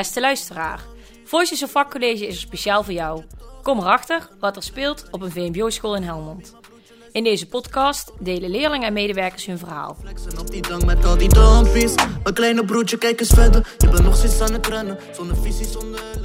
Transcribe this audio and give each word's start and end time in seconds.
Beste 0.00 0.20
luisteraar, 0.20 0.84
Voices 1.24 1.62
of 1.62 1.70
Vakcollege 1.70 2.26
is 2.26 2.34
er 2.34 2.40
speciaal 2.40 2.82
voor 2.84 2.92
jou. 2.92 3.24
Kom 3.62 3.78
erachter 3.78 4.28
wat 4.38 4.56
er 4.56 4.62
speelt 4.62 5.08
op 5.10 5.22
een 5.22 5.30
VMBO-school 5.30 5.96
in 5.96 6.02
Helmond. 6.02 6.54
In 7.12 7.24
deze 7.24 7.48
podcast 7.48 8.12
delen 8.18 8.50
leerlingen 8.50 8.86
en 8.86 8.92
medewerkers 8.92 9.46
hun 9.46 9.58
verhaal. 9.58 9.96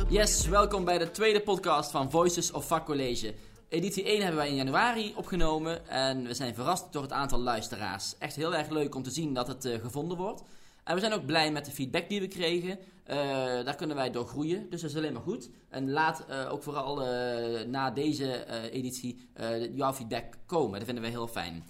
Yes, 0.10 0.48
welkom 0.48 0.86
bij 0.86 0.98
de 0.98 1.12
tweede 1.12 1.42
podcast 1.42 1.92
van 1.92 2.12
Voices 2.12 2.52
of 2.52 2.68
Vakcollege. 2.68 3.34
Editie 3.70 4.04
1 4.04 4.20
hebben 4.20 4.38
wij 4.38 4.50
in 4.50 4.56
januari 4.56 5.14
opgenomen 5.16 5.90
en 5.90 6.24
we 6.28 6.34
zijn 6.34 6.56
verrast 6.56 6.86
door 6.92 7.02
het 7.02 7.12
aantal 7.12 7.40
luisteraars. 7.40 8.16
Echt 8.20 8.36
heel 8.36 8.56
erg 8.56 8.70
leuk 8.70 8.96
om 8.96 9.04
te 9.04 9.12
zien 9.12 9.34
dat 9.34 9.48
het 9.48 9.66
eh, 9.66 9.80
gevonden 9.82 10.18
wordt. 10.18 10.44
En 10.86 10.94
we 10.94 11.00
zijn 11.00 11.14
ook 11.14 11.26
blij 11.26 11.52
met 11.52 11.66
de 11.66 11.72
feedback 11.72 12.10
die 12.10 12.20
we 12.20 12.28
kregen. 12.28 12.80
Eh, 13.04 13.18
daar 13.64 13.76
kunnen 13.76 13.96
wij 13.96 14.12
door 14.12 14.28
groeien, 14.28 14.70
dus 14.70 14.82
dat 14.82 14.90
is 14.90 14.96
alleen 14.98 15.14
maar 15.14 15.22
goed. 15.22 15.50
En 15.70 15.92
laat 15.92 16.26
eh, 16.26 16.52
ook 16.52 16.64
vooral 16.64 17.02
eh, 17.02 17.66
na 17.66 17.92
deze 17.92 18.46
editie 18.72 19.30
jouw 19.72 19.94
feedback 19.94 20.34
komen. 20.46 20.78
Dat 20.78 20.86
vinden 20.86 21.04
we 21.04 21.10
heel 21.10 21.28
fijn. 21.28 21.64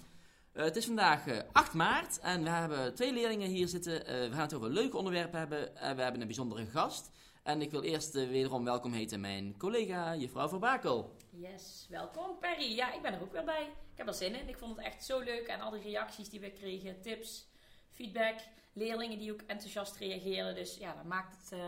Het 0.52 0.76
is 0.76 0.86
vandaag 0.86 1.26
eh, 1.26 1.38
8 1.52 1.72
maart 1.72 2.18
en 2.18 2.42
we 2.42 2.48
hebben 2.48 2.94
twee 2.94 3.12
leerlingen 3.12 3.48
hier 3.48 3.68
zitten. 3.68 3.92
We 4.04 4.28
gaan 4.32 4.40
het 4.40 4.54
over 4.54 4.70
leuke 4.70 4.96
onderwerpen 4.96 5.38
hebben. 5.38 5.76
en 5.76 5.96
we 5.96 6.02
hebben 6.02 6.20
een 6.20 6.26
bijzondere 6.26 6.66
gast. 6.66 7.10
En 7.42 7.62
ik 7.62 7.70
wil 7.70 7.82
eerst 7.82 8.12
wederom 8.12 8.64
welkom 8.64 8.92
heten 8.92 9.20
mijn 9.20 9.56
collega, 9.58 10.16
juffrouw 10.16 10.48
Verbakel. 10.48 11.16
Yes, 11.30 11.86
welkom 11.90 12.38
Perry. 12.40 12.76
Ja, 12.76 12.92
ik 12.92 13.02
ben 13.02 13.14
er 13.14 13.22
ook 13.22 13.32
weer 13.32 13.44
bij. 13.44 13.62
Ik 13.62 13.98
heb 13.98 14.06
er 14.06 14.14
zin 14.14 14.34
in. 14.34 14.48
Ik 14.48 14.58
vond 14.58 14.76
het 14.76 14.86
echt 14.86 15.04
zo 15.04 15.20
leuk. 15.20 15.46
En 15.46 15.60
al 15.60 15.70
die 15.70 15.82
reacties 15.82 16.28
die 16.28 16.40
we 16.40 16.50
kregen, 16.50 17.00
tips, 17.00 17.48
feedback, 17.90 18.38
leerlingen 18.76 19.18
die 19.18 19.32
ook 19.32 19.42
enthousiast 19.46 19.96
reageerden. 19.96 20.54
Dus 20.54 20.76
ja, 20.76 20.94
dat 20.94 21.04
maakt 21.04 21.36
het 21.36 21.52
eh, 21.52 21.64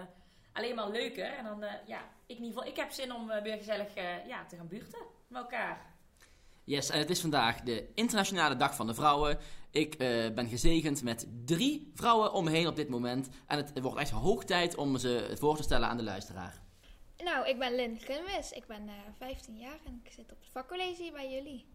alleen 0.53 0.75
maar 0.75 0.91
leuker. 0.91 1.25
En 1.25 1.45
dan, 1.45 1.63
eh, 1.63 1.73
ja, 1.87 2.01
ik 2.29 2.37
in 2.37 2.45
ieder 2.45 2.59
geval, 2.59 2.73
ik 2.73 2.77
heb 2.77 2.91
zin 2.91 3.13
om 3.15 3.31
eh, 3.31 3.43
weer 3.43 3.57
gezellig 3.57 3.95
eh, 3.95 4.27
ja, 4.27 4.45
te 4.45 4.57
gaan 4.57 4.69
buurten 4.69 4.99
met 5.29 5.43
elkaar. 5.43 5.95
Yes, 6.65 6.91
en 6.91 6.99
het 6.99 7.11
is 7.11 7.21
vandaag 7.21 7.61
de 7.61 7.91
Internationale 7.95 8.57
Dag 8.57 8.75
van 8.75 8.87
de 8.87 8.95
Vrouwen. 8.95 9.39
Ik 9.71 9.95
eh, 9.95 10.31
ben 10.35 10.49
gezegend 10.49 11.03
met 11.03 11.27
drie 11.45 11.91
vrouwen 11.95 12.33
om 12.33 12.45
me 12.45 12.51
heen 12.51 12.67
op 12.67 12.77
dit 12.77 12.89
moment. 12.89 13.29
En 13.47 13.57
het 13.57 13.81
wordt 13.81 13.99
echt 13.99 14.11
hoog 14.11 14.45
tijd 14.45 14.77
om 14.77 14.99
ze 14.99 15.35
voor 15.39 15.57
te 15.57 15.63
stellen 15.63 15.89
aan 15.89 15.97
de 15.97 16.03
luisteraar. 16.03 16.61
Nou, 17.25 17.49
ik 17.49 17.59
ben 17.59 17.75
Lynn 17.75 17.99
Grimwis. 18.01 18.53
Ik 18.53 18.67
ben 18.67 18.89
eh 18.89 18.95
15 19.19 19.57
jaar 19.57 19.79
en 19.87 20.01
ik 20.05 20.13
zit 20.13 20.33
op 20.33 20.39
het 20.41 20.49
vakcollege 20.53 21.11
bij 21.13 21.31
jullie. 21.31 21.67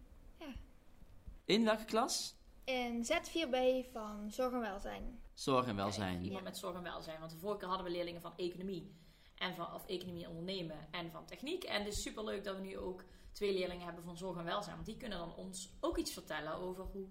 In 1.44 1.64
welke 1.64 1.84
klas? 1.84 2.34
In 2.64 3.06
Z4B 3.06 3.90
van 3.92 4.30
Zorg 4.30 4.52
en 4.52 4.60
Welzijn. 4.60 5.20
Zorg 5.34 5.66
en 5.66 5.76
welzijn. 5.76 6.22
Iemand 6.22 6.44
met 6.44 6.56
zorg 6.56 6.76
en 6.76 6.82
welzijn. 6.82 7.18
Want 7.18 7.30
de 7.30 7.38
vorige 7.38 7.58
keer 7.58 7.68
hadden 7.68 7.86
we 7.86 7.92
leerlingen 7.92 8.20
van 8.20 8.32
economie. 8.36 8.94
En 9.34 9.54
van, 9.54 9.74
of 9.74 9.86
economie 9.86 10.24
en 10.24 10.30
ondernemen 10.30 10.88
en 10.90 11.10
van 11.10 11.26
techniek. 11.26 11.64
En 11.64 11.84
het 11.84 11.92
is 11.92 12.02
super 12.02 12.24
leuk 12.24 12.44
dat 12.44 12.56
we 12.56 12.62
nu 12.62 12.78
ook 12.78 13.04
twee 13.32 13.52
leerlingen 13.52 13.84
hebben 13.84 14.04
van 14.04 14.16
zorg 14.16 14.38
en 14.38 14.44
welzijn. 14.44 14.74
Want 14.74 14.86
die 14.86 14.96
kunnen 14.96 15.18
dan 15.18 15.34
ons 15.34 15.70
ook 15.80 15.98
iets 15.98 16.12
vertellen 16.12 16.54
over 16.54 16.84
hoe 16.84 17.06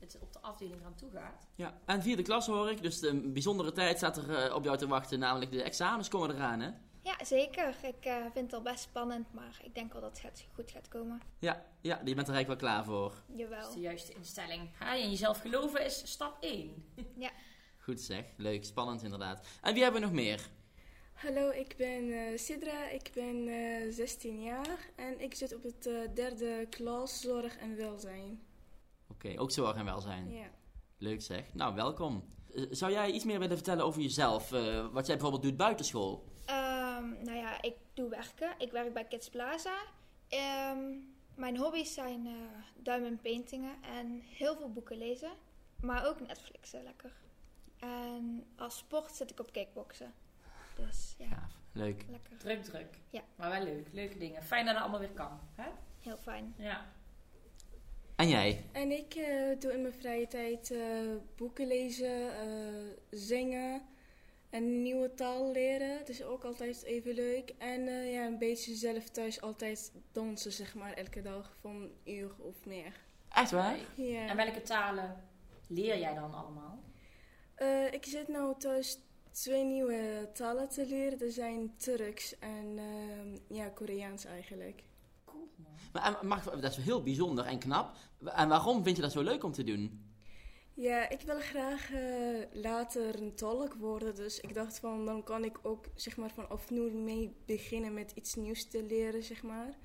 het 0.00 0.18
op 0.20 0.32
de 0.32 0.40
afdeling 0.40 0.80
eraan 0.80 0.94
toe 0.94 1.10
gaat. 1.10 1.48
Ja, 1.54 1.80
en 1.84 2.02
vierde 2.02 2.22
klas 2.22 2.46
hoor 2.46 2.70
ik, 2.70 2.82
dus 2.82 3.02
een 3.02 3.32
bijzondere 3.32 3.72
tijd 3.72 3.96
staat 3.96 4.16
er 4.16 4.34
eh, 4.34 4.54
op 4.54 4.64
jou 4.64 4.76
te 4.76 4.86
wachten. 4.86 5.18
Namelijk 5.18 5.50
de 5.50 5.62
examens 5.62 6.08
komen 6.08 6.34
eraan, 6.34 6.60
hè? 6.60 6.70
Ja, 7.02 7.24
zeker. 7.24 7.76
Ik 7.82 8.04
eh, 8.04 8.16
vind 8.32 8.34
het 8.34 8.52
al 8.52 8.62
best 8.62 8.80
spannend, 8.80 9.32
maar 9.32 9.60
ik 9.62 9.74
denk 9.74 9.92
wel 9.92 10.02
dat 10.02 10.20
het 10.22 10.46
goed 10.54 10.70
gaat 10.70 10.88
komen. 10.88 11.20
Ja, 11.38 11.66
ja, 11.80 12.00
je 12.04 12.14
bent 12.14 12.28
er 12.28 12.34
eigenlijk 12.34 12.60
wel 12.60 12.70
klaar 12.70 12.84
voor. 12.84 13.10
Dat 13.10 13.20
is 13.28 13.38
Jawel. 13.38 13.72
de 13.72 13.80
juiste 13.80 14.12
instelling. 14.12 14.70
Ha, 14.78 14.94
in 14.94 15.10
jezelf 15.10 15.40
geloven 15.40 15.84
is 15.84 16.10
stap 16.10 16.36
1. 16.40 16.84
Goed 17.88 18.00
zeg, 18.00 18.24
leuk, 18.36 18.64
spannend 18.64 19.02
inderdaad. 19.02 19.46
En 19.62 19.74
wie 19.74 19.82
hebben 19.82 20.00
we 20.00 20.06
nog 20.06 20.16
meer? 20.16 20.48
Hallo, 21.12 21.50
ik 21.50 21.74
ben 21.76 22.10
eh, 22.12 22.38
Sidra, 22.38 22.88
ik 22.88 23.10
ben 23.14 23.48
eh 23.48 23.92
16 23.92 24.42
jaar 24.42 24.90
en 24.96 25.20
ik 25.20 25.34
zit 25.34 25.54
op 25.54 25.62
het 25.62 25.86
eh, 25.86 25.94
derde 26.14 26.66
klas 26.70 27.20
Zorg 27.20 27.56
en 27.56 27.76
Welzijn. 27.76 28.42
Oké, 29.10 29.40
ook 29.40 29.50
zorg 29.50 29.76
en 29.76 29.84
welzijn. 29.84 30.30
Ja. 30.30 30.50
Leuk 30.98 31.22
zeg. 31.22 31.54
Nou, 31.54 31.74
welkom. 31.74 32.24
Eh, 32.54 32.62
zou 32.70 32.92
jij 32.92 33.10
iets 33.10 33.24
meer 33.24 33.38
willen 33.38 33.56
vertellen 33.56 33.84
over 33.84 34.02
jezelf? 34.02 34.52
Eh, 34.52 34.86
wat 34.92 35.06
jij 35.06 35.14
bijvoorbeeld 35.14 35.42
doet 35.42 35.56
buiten 35.56 35.84
school? 35.84 36.24
Ehm, 36.44 37.22
nou 37.22 37.36
ja, 37.36 37.62
ik 37.62 37.74
doe 37.94 38.08
werken. 38.08 38.54
Ik 38.58 38.72
werk 38.72 38.92
bij 38.92 39.04
Kids 39.04 39.28
Plaza. 39.28 39.76
Ehm, 40.28 40.78
mijn 41.34 41.56
hobby's 41.56 41.94
zijn 41.94 42.26
eh 42.26 42.32
duim 42.82 43.04
en 43.04 43.20
paintingen 43.22 43.82
en 43.82 44.20
heel 44.20 44.56
veel 44.56 44.72
boeken 44.72 44.98
lezen. 44.98 45.30
Maar 45.80 46.06
ook 46.06 46.26
Netflixen, 46.26 46.82
lekker. 46.82 47.12
En 47.80 48.44
als 48.56 48.76
sport 48.78 49.12
zit 49.16 49.30
ik 49.30 49.40
op 49.40 49.52
kickboksen. 49.52 50.12
Dus 50.76 51.14
ja, 51.18 51.26
Gaaf, 51.26 51.52
leuk. 51.72 52.04
lekker. 52.10 52.36
Druk, 52.38 52.64
druk. 52.64 52.98
Ja. 53.10 53.20
Maar 53.36 53.50
wel 53.50 53.62
leuk. 53.62 53.86
Leuke 53.92 54.18
dingen. 54.18 54.42
Fijn 54.42 54.64
dat 54.64 54.74
het 54.74 54.82
allemaal 54.82 55.00
weer 55.00 55.14
kan. 55.14 55.40
Hè? 55.54 55.68
Heel 56.00 56.16
fijn. 56.16 56.54
Ja. 56.58 56.86
En 58.16 58.28
jij? 58.28 58.64
En 58.72 58.90
ik 58.90 59.14
eh, 59.14 59.60
doe 59.60 59.72
in 59.72 59.82
mijn 59.82 59.94
vrije 59.94 60.26
tijd 60.26 60.70
eh, 60.70 60.80
boeken 61.36 61.66
lezen, 61.66 62.38
eh, 62.40 62.48
zingen 63.10 63.82
en 64.50 64.62
een 64.62 64.82
nieuwe 64.82 65.14
taal 65.14 65.52
leren. 65.52 65.98
Het 65.98 66.08
is 66.08 66.22
ook 66.22 66.44
altijd 66.44 66.82
even 66.82 67.14
leuk. 67.14 67.54
En 67.58 67.88
eh, 67.88 68.12
ja, 68.12 68.26
een 68.26 68.38
beetje 68.38 68.74
zelf 68.74 69.08
thuis 69.08 69.40
altijd 69.40 69.92
dansen, 70.12 70.52
zeg 70.52 70.74
maar, 70.74 70.92
elke 70.92 71.22
dag 71.22 71.56
van 71.60 71.76
een 71.76 71.92
uur 72.14 72.30
of 72.38 72.64
meer. 72.66 72.92
Echt 73.28 73.50
waar? 73.50 73.76
Ja. 73.94 74.26
En 74.28 74.36
welke 74.36 74.62
talen 74.62 75.24
leer 75.66 75.98
jij 75.98 76.14
dan 76.14 76.34
allemaal? 76.34 76.78
Eh, 77.58 77.92
ik 77.92 78.04
zit 78.06 78.28
nu 78.28 78.54
thuis 78.58 78.98
twee 79.30 79.64
nieuwe 79.64 80.28
talen 80.32 80.68
te 80.68 80.86
leren. 80.86 81.18
Dat 81.18 81.32
zijn 81.32 81.76
Turks 81.76 82.38
en 82.38 82.78
ehm, 82.78 83.56
ja, 83.56 83.68
Koreaans 83.68 84.24
eigenlijk. 84.24 84.82
Cool 85.24 85.48
man. 85.56 85.72
Maar, 85.92 86.18
mag, 86.26 86.44
dat 86.60 86.70
is 86.70 86.84
heel 86.84 87.02
bijzonder 87.02 87.44
en 87.44 87.58
knap. 87.58 87.96
En 88.24 88.48
waarom 88.48 88.82
vind 88.82 88.96
je 88.96 89.02
dat 89.02 89.12
zo 89.12 89.22
leuk 89.22 89.44
om 89.44 89.52
te 89.52 89.64
doen? 89.64 90.06
Ja, 90.74 91.08
ik 91.08 91.20
wil 91.20 91.40
graag 91.40 91.92
eh, 91.92 92.02
later 92.52 93.22
een 93.22 93.34
tolk 93.34 93.74
worden. 93.74 94.14
Dus 94.14 94.40
ik 94.40 94.54
dacht 94.54 94.78
van, 94.78 95.04
dan 95.04 95.22
kan 95.24 95.44
ik 95.44 95.58
ook 95.62 95.84
zeg 95.94 96.16
maar 96.16 96.30
vanaf 96.30 96.70
nu 96.70 96.90
mee 96.90 97.36
beginnen 97.46 97.94
met 97.94 98.12
iets 98.14 98.34
nieuws 98.34 98.68
te 98.68 98.82
leren, 98.82 99.22
zeg 99.22 99.42
maar. 99.42 99.78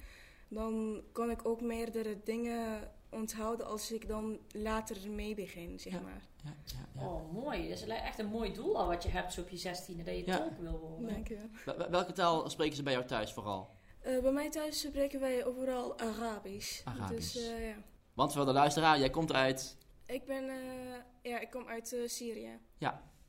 Dan 0.48 1.02
kan 1.12 1.30
ik 1.30 1.46
ook 1.48 1.62
meerdere 1.62 2.20
dingen 2.24 2.92
onthouden 3.10 3.66
als 3.66 3.92
ik 3.92 4.08
dan 4.08 4.40
later 4.52 5.12
mee 5.12 5.36
begin, 5.36 5.80
zeg 5.80 5.94
Ja. 5.94 6.00
maar. 6.00 6.28
Ja, 6.44 6.54
ja, 6.66 7.02
ja. 7.02 7.08
Oh, 7.08 7.32
mooi. 7.34 7.70
Dat 7.70 7.78
is 7.78 7.86
echt 7.88 8.20
een 8.20 8.26
mooi 8.26 8.54
doel 8.54 8.78
al 8.78 8.88
wat 8.88 9.04
je 9.04 9.10
hebt 9.10 9.34
zo 9.34 9.42
op 9.42 9.50
je 9.50 9.58
zestiende. 9.58 10.04
Dat 10.04 10.16
je 10.16 10.26
Ja. 10.26 10.38
tolk 10.38 10.58
wil 10.60 10.80
worden. 10.80 11.08
Dank 11.14 11.28
je. 11.28 11.50
Wel- 11.66 11.78
wel- 11.78 11.90
Welke 11.90 12.12
taal 12.14 12.50
spreken 12.50 12.76
ze 12.76 12.84
bij 12.84 12.94
jou 12.94 13.06
thuis 13.06 13.32
vooral? 13.34 13.70
Eh, 14.02 14.22
bij 14.22 14.32
mij 14.32 14.50
thuis 14.50 14.80
spreken 14.80 15.20
wij 15.20 15.46
overal 15.46 16.00
Arabisch. 16.00 16.82
Arabisch. 16.86 17.34
Dus 17.34 17.48
eh, 17.48 17.68
ja. 17.70 17.76
Want 18.14 18.34
voor 18.34 18.46
de 18.46 18.52
luisteraar, 18.54 19.00
jij 19.00 19.10
komt 19.10 19.34
uit... 19.34 19.78
Ik 20.06 20.26
ben, 20.26 20.50
eh, 20.50 21.32
ja, 21.32 21.40
ik 21.40 21.50
kom 21.50 21.68
uit 21.68 21.98
Syrië. 22.06 22.60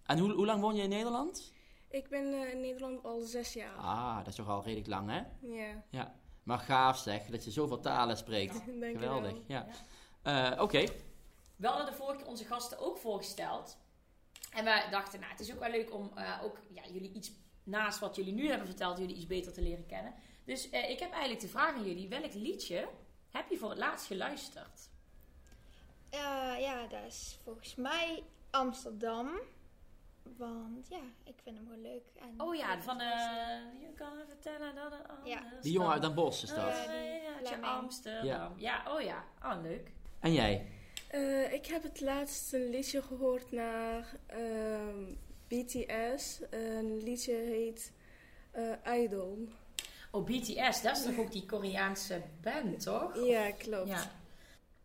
En 0.05 0.19
hoe, 0.19 0.33
hoe 0.33 0.47
lang 0.47 0.61
woon 0.61 0.75
je 0.77 0.83
in 0.83 0.89
Nederland? 0.89 1.53
Ik 1.91 2.09
ben 2.09 2.33
eh, 2.33 2.53
in 2.53 2.61
Nederland 2.61 3.05
al 3.05 3.21
zes 3.21 3.53
jaar. 3.53 3.77
Ah, 3.77 4.17
dat 4.19 4.27
is 4.27 4.35
toch 4.35 4.49
al 4.49 4.63
redelijk 4.63 4.89
lang, 4.89 5.11
hè? 5.11 5.23
Ja, 5.91 6.15
Maar 6.43 6.59
gaaf 6.59 6.99
zeg, 6.99 7.27
dat 7.27 7.45
je 7.45 7.51
zoveel 7.51 7.81
talen 7.81 8.17
spreekt. 8.17 8.53
dank 8.81 8.83
je 8.83 8.99
Geweldig, 8.99 9.33
wel. 9.33 9.43
ja. 9.47 9.67
Eh, 10.53 10.63
Oké, 10.63 10.85
We 11.57 11.67
hadden 11.67 11.87
de 11.87 11.93
vorige 11.93 12.17
keer 12.17 12.27
onze 12.27 12.45
gasten 12.45 12.79
ook 12.79 12.99
voorgesteld. 12.99 13.79
En 14.53 14.65
wij 14.65 14.91
dachten, 14.91 15.21
nou, 15.21 15.33
het 15.33 15.41
is 15.41 15.53
ook 15.53 15.59
wel 15.59 15.71
leuk 15.71 15.95
om 15.95 16.11
eh, 16.15 16.41
ook 16.43 16.59
ja, 16.69 16.83
jullie 16.93 17.13
iets 17.13 17.33
naast 17.63 17.99
wat 17.99 18.17
jullie 18.17 18.33
nu 18.33 18.49
hebben 18.49 18.67
verteld, 18.67 18.99
jullie 18.99 19.17
iets 19.17 19.27
beter 19.27 19.53
te 19.53 19.63
leren 19.63 19.87
kennen. 19.87 20.15
Dus 20.45 20.71
eh, 20.71 20.91
ik 20.91 20.99
heb 20.99 21.11
eigenlijk 21.11 21.41
de 21.41 21.49
vraag 21.49 21.75
aan 21.75 21.85
jullie: 21.87 22.09
welk 22.09 22.35
liedje 22.35 22.89
heb 23.31 23.51
je 23.51 23.59
voor 23.59 23.71
het 23.71 23.79
laatst 23.79 24.07
geluisterd? 24.07 24.89
Eh, 26.11 26.21
ja, 26.61 26.87
dat 26.87 27.05
is 27.07 27.39
volgens 27.45 27.75
mij 27.75 28.23
Amsterdam. 28.51 29.29
Want 30.37 30.89
ja, 30.89 31.03
ik 31.25 31.35
vind 31.43 31.57
hem 31.57 31.67
gewoon 31.67 31.83
leuk. 31.83 32.05
En 32.15 32.35
Oh 32.41 32.55
ja, 32.55 32.83
van 32.83 33.01
uh, 33.01 33.07
eh 33.07 33.81
je 33.81 33.93
kan 33.95 34.13
vertellen 34.27 34.75
dat 34.75 34.93
het 34.93 35.09
anders 35.09 35.31
Ja. 35.31 35.43
die 35.61 35.73
jongen 35.73 35.93
uit 35.93 36.03
Den 36.03 36.15
Bosch 36.15 36.43
is 36.43 36.49
dat. 36.49 36.59
Oh, 36.59 36.65
Ja, 36.65 37.39
die 37.39 37.47
Fleming. 37.47 37.65
Amsterdam. 37.65 38.25
Ja. 38.27 38.53
Ja. 38.57 38.93
oh 38.95 39.01
ja. 39.01 39.25
Oh, 39.43 39.63
leuk. 39.63 39.93
En 40.21 40.33
jij? 40.33 40.69
Eh, 41.09 41.53
ik 41.53 41.67
heb 41.67 41.83
het 41.83 42.01
laatst 42.01 42.53
een 42.53 42.71
liedje 42.71 43.03
gehoord 43.03 43.51
naar 43.51 44.17
ehm, 44.27 45.15
BTS. 45.49 46.41
Een 46.51 47.03
liedje 47.03 47.35
heet 47.35 47.93
eh, 48.51 49.03
Idol. 49.03 49.49
Oh, 50.11 50.25
BTS, 50.25 50.83
dat 50.83 50.97
is 50.97 51.03
toch 51.03 51.19
ook 51.19 51.33
die 51.33 51.47
Koreaanse 51.47 52.23
band, 52.41 52.81
toch? 52.81 53.27
Ja, 53.27 53.51
klopt. 53.51 53.89
Ja. 53.89 54.11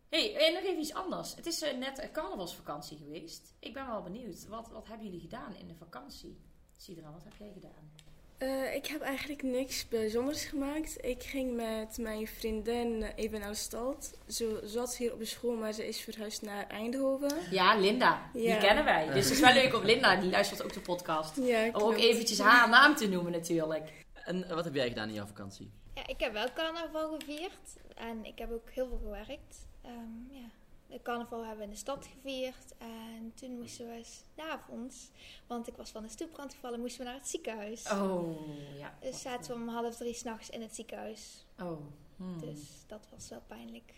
hey, 0.10 0.36
en 0.48 0.54
nog 0.54 0.63
even 0.63 0.80
iets 0.80 0.94
anders. 0.94 1.36
Het 1.36 1.45
is 1.45 1.62
eh, 1.62 1.77
net 1.77 2.04
een 2.04 2.12
carnavalsvakantie 2.12 2.98
geweest. 2.98 3.54
Ik 3.60 3.74
ben 3.74 3.88
wel 3.88 4.01
benieuwd. 4.01 4.48
Wat, 4.48 4.69
wat 4.69 4.88
hebben 4.88 5.06
jullie 5.06 5.22
gedaan 5.22 5.56
in 5.56 5.68
de 5.68 5.75
vakantie? 5.75 6.38
Sidra, 6.77 7.12
wat 7.12 7.24
heb 7.24 7.33
jij 7.38 7.51
gedaan? 7.54 7.92
Eh, 8.39 8.75
ik 8.75 8.86
heb 8.86 9.01
eigenlijk 9.01 9.44
niks 9.44 9.88
bijzonders 9.88 10.44
gemaakt. 10.45 11.06
Ik 11.06 11.24
ging 11.24 11.56
met 11.56 11.97
mijn 11.97 12.27
vriendin 12.27 13.03
even 13.15 13.39
naar 13.39 13.50
de 13.50 13.56
stad. 13.56 14.18
Ze 14.27 14.62
zat 14.63 14.97
hier 14.97 15.13
op 15.13 15.19
de 15.19 15.25
school, 15.25 15.56
maar 15.56 15.71
ze 15.74 15.88
is 15.88 16.01
verhuisd 16.01 16.41
naar 16.41 16.68
Eindhoven. 16.68 17.31
Ja, 17.51 17.75
Linda. 17.75 18.30
Die 18.33 18.57
kennen 18.57 18.83
wij. 18.86 19.06
Dus 19.06 19.24
het 19.24 19.33
is 19.33 19.39
wel 19.39 19.53
leuk 19.53 19.75
om 19.75 19.83
Linda, 19.83 20.15
die 20.15 20.30
luistert 20.30 20.63
ook 20.63 20.74
de 20.74 20.80
podcast. 20.80 21.36
Ja, 21.36 21.68
Om 21.68 21.81
ook 21.81 21.97
eventjes 21.97 22.39
haar 22.39 22.69
naam 22.69 22.95
te 22.95 23.07
noemen 23.07 23.31
natuurlijk. 23.31 24.06
En 24.25 24.47
wat 24.56 24.63
heb 24.65 24.74
jij 24.74 24.88
gedaan 24.88 25.07
in 25.07 25.13
jouw 25.13 25.25
vakantie? 25.25 25.71
Ja, 25.95 26.07
ik 26.07 26.19
heb 26.19 26.33
wel 26.33 26.47
carnaval 26.53 27.18
gevierd 27.19 27.77
en 27.95 28.25
ik 28.25 28.39
heb 28.39 28.51
ook 28.51 28.69
heel 28.71 28.88
veel 28.88 29.00
gewerkt. 29.03 29.68
Ehm, 29.81 30.31
ja. 30.31 30.50
De 30.89 31.01
carnaval 31.01 31.39
hebben 31.39 31.57
we 31.57 31.63
in 31.63 31.69
de 31.69 31.75
stad 31.75 32.07
gevierd 32.13 32.77
en 32.77 33.31
toen 33.36 33.59
moesten 33.59 33.88
we 33.88 34.01
s'avonds, 34.36 35.09
want 35.47 35.68
ik 35.68 35.75
was 35.75 35.91
van 35.91 36.03
de 36.03 36.09
stoeprand 36.09 36.53
gevallen, 36.53 36.80
moesten 36.80 37.00
we 37.00 37.06
naar 37.06 37.19
het 37.19 37.27
ziekenhuis. 37.27 37.91
Oh, 37.91 38.38
ja. 38.77 38.97
Dus 39.01 39.21
zaten 39.21 39.51
we 39.51 39.62
om 39.62 39.68
half 39.68 39.95
drie 39.95 40.13
s'nachts 40.13 40.50
in 40.50 40.62
het 40.62 40.75
ziekenhuis. 40.75 41.45
Oh. 41.59 41.80
hmm. 42.15 42.39
Dus 42.39 42.83
dat 42.88 43.07
was 43.12 43.30
wel 43.30 43.41
pijnlijk. 43.47 43.94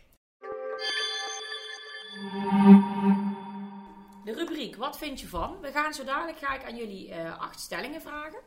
De 4.24 4.34
rubriek, 4.34 4.76
wat 4.76 4.98
vind 4.98 5.20
je 5.20 5.28
van? 5.28 5.60
We 5.60 5.72
gaan 5.72 5.94
zo 5.94 6.04
dadelijk 6.04 6.38
ga 6.38 6.56
ik 6.56 6.64
aan 6.64 6.76
jullie 6.76 7.12
eh, 7.12 7.40
acht 7.40 7.60
stellingen 7.60 8.02
vragen. 8.02 8.40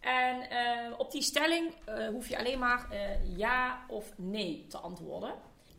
En 0.00 0.50
eh, 0.50 0.98
op 0.98 1.10
die 1.10 1.22
stelling 1.22 1.74
eh, 1.84 2.08
hoef 2.08 2.28
je 2.28 2.38
alleen 2.38 2.58
maar 2.58 2.86
ja 3.36 3.84
of 3.88 4.12
nee 4.16 4.66
te 4.66 4.78
antwoorden. 4.78 5.34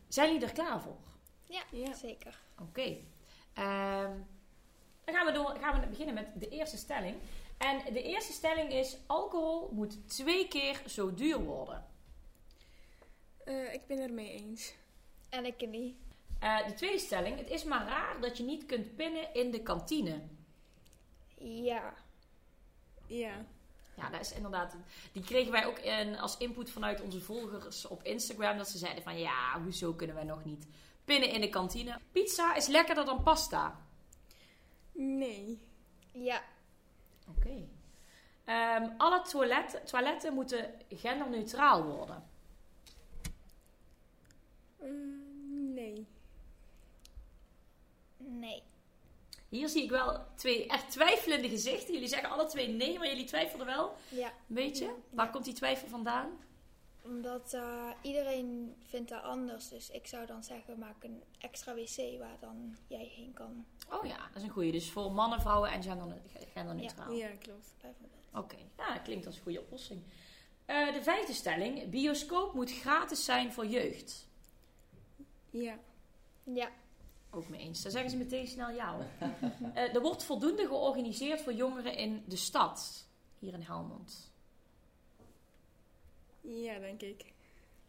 Zijn 0.08 0.32
jullie 0.32 0.46
er 0.46 0.52
klaar 0.52 0.80
voor? 0.80 0.96
Ja, 1.48 1.62
Ja. 1.70 1.94
zeker. 1.94 2.38
Oké. 2.60 2.96
Ehm, 3.54 4.12
dan 5.04 5.14
gaan 5.14 5.26
we, 5.26 5.32
door, 5.32 5.56
gaan 5.60 5.80
we 5.80 5.86
beginnen 5.86 6.14
met 6.14 6.26
de 6.34 6.48
eerste 6.48 6.76
stelling. 6.76 7.16
En 7.58 7.92
de 7.92 8.02
eerste 8.02 8.32
stelling 8.32 8.72
is: 8.72 8.96
alcohol 9.06 9.70
moet 9.72 10.08
twee 10.08 10.48
keer 10.48 10.82
zo 10.86 11.14
duur 11.14 11.38
worden. 11.38 11.86
Eh, 13.44 13.72
ik 13.74 13.86
ben 13.86 13.98
er 13.98 14.12
mee 14.12 14.30
eens. 14.32 14.74
En 15.28 15.44
ik 15.44 15.68
niet. 15.68 15.96
Eh, 16.40 16.66
de 16.66 16.74
tweede 16.74 16.98
stelling: 16.98 17.38
het 17.38 17.50
is 17.50 17.64
maar 17.64 17.86
raar 17.86 18.20
dat 18.20 18.36
je 18.36 18.42
niet 18.42 18.66
kunt 18.66 18.96
pinnen 18.96 19.34
in 19.34 19.50
de 19.50 19.62
kantine. 19.62 20.20
Ja. 21.38 21.94
Ja. 23.06 23.44
Ja, 23.96 24.10
dat 24.10 24.20
is 24.20 24.32
inderdaad. 24.32 24.76
Die 25.12 25.22
kregen 25.24 25.52
wij 25.52 25.66
ook 25.66 25.78
in, 25.78 26.18
als 26.18 26.36
input 26.36 26.70
vanuit 26.70 27.00
onze 27.00 27.20
volgers 27.20 27.86
op 27.86 28.02
Instagram. 28.02 28.56
Dat 28.56 28.68
ze 28.68 28.78
zeiden 28.78 29.02
van 29.02 29.18
ja, 29.18 29.62
hoezo 29.62 29.92
kunnen 29.92 30.16
wij 30.16 30.24
nog 30.24 30.44
niet 30.44 30.66
pinnen 31.08 31.30
in 31.30 31.40
de 31.40 31.48
kantine? 31.48 31.98
Pizza 32.12 32.54
is 32.54 32.66
lekkerder 32.66 33.04
dan 33.04 33.22
pasta. 33.22 33.80
Nee. 34.92 35.60
Ja. 36.12 36.42
Oké. 37.28 37.68
Ehm, 38.44 38.88
alle 38.96 39.22
toiletten, 39.22 39.84
toiletten 39.84 40.34
moeten 40.34 40.74
genderneutraal 40.88 41.82
worden. 41.82 42.24
Mm, 44.80 45.72
nee. 45.74 46.06
Nee. 48.16 48.62
Hier 49.48 49.68
zie 49.68 49.82
ik 49.82 49.90
wel 49.90 50.26
twee 50.34 50.66
echt 50.66 50.90
twijfelende 50.90 51.48
gezichten. 51.48 51.92
Jullie 51.92 52.08
zeggen 52.08 52.30
alle 52.30 52.46
twee 52.46 52.68
nee, 52.68 52.98
maar 52.98 53.08
jullie 53.08 53.24
twijfelden 53.24 53.66
wel. 53.66 53.96
Ja. 54.08 54.26
Een 54.26 54.54
beetje. 54.54 54.84
Ja. 54.84 54.92
Waar 55.10 55.30
komt 55.30 55.44
die 55.44 55.54
twijfel 55.54 55.88
vandaan? 55.88 56.38
Omdat 57.08 57.54
eh, 57.54 57.90
iedereen 58.02 58.74
vindt 58.82 59.08
dat 59.10 59.22
anders. 59.22 59.68
Dus 59.68 59.90
ik 59.90 60.06
zou 60.06 60.26
dan 60.26 60.42
zeggen, 60.44 60.78
maak 60.78 61.04
een 61.04 61.22
extra 61.38 61.74
wc 61.74 62.18
waar 62.18 62.36
dan 62.40 62.76
jij 62.86 63.12
heen 63.16 63.32
kan. 63.32 63.66
Oh 63.90 64.06
ja, 64.06 64.16
dat 64.16 64.36
is 64.36 64.42
een 64.42 64.50
goeie. 64.50 64.72
Dus 64.72 64.90
voor 64.90 65.12
mannen, 65.12 65.40
vrouwen 65.40 65.70
en 65.70 65.82
gender, 65.82 66.20
genderneutraal. 66.52 67.12
Ja, 67.12 67.28
klopt. 67.28 67.74
Bijvoorbeeld. 67.80 68.22
Oké, 68.32 68.56
ja, 68.76 68.94
dat 68.94 69.02
klinkt 69.02 69.26
als 69.26 69.36
een 69.36 69.42
goede 69.42 69.60
oplossing. 69.60 70.02
Eh, 70.64 70.92
de 70.92 71.02
vijfde 71.02 71.32
stelling. 71.32 71.90
Bioscoop 71.90 72.54
moet 72.54 72.72
gratis 72.72 73.24
zijn 73.24 73.52
voor 73.52 73.66
jeugd. 73.66 74.28
Ja. 75.50 75.78
Ja. 76.44 76.70
Ook 77.30 77.48
mee 77.48 77.60
eens. 77.60 77.82
Dan 77.82 77.92
zeggen 77.92 78.10
ze 78.10 78.16
meteen 78.16 78.46
snel 78.46 78.70
ja 78.70 78.94
hoor. 78.94 79.06
Eh, 79.74 79.94
er 79.94 80.00
wordt 80.00 80.24
voldoende 80.24 80.66
georganiseerd 80.66 81.40
voor 81.40 81.52
jongeren 81.52 81.96
in 81.96 82.22
de 82.26 82.36
stad. 82.36 83.06
Hier 83.38 83.52
in 83.52 83.62
Helmond. 83.62 84.32
Ja, 86.48 86.78
denk 86.78 87.02
ik. 87.02 87.32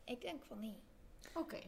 Ik 0.04 0.22
denk 0.22 0.44
van 0.46 0.60
niet. 0.60 0.78
Oké. 1.34 1.60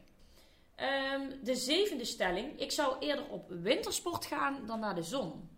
Ehm, 0.74 1.30
de 1.42 1.54
zevende 1.54 2.04
stelling. 2.04 2.60
Ik 2.60 2.70
zou 2.70 2.98
eerder 2.98 3.28
op 3.28 3.48
wintersport 3.48 4.24
gaan 4.24 4.66
dan 4.66 4.80
naar 4.80 4.94
de 4.94 5.02
zon. 5.02 5.48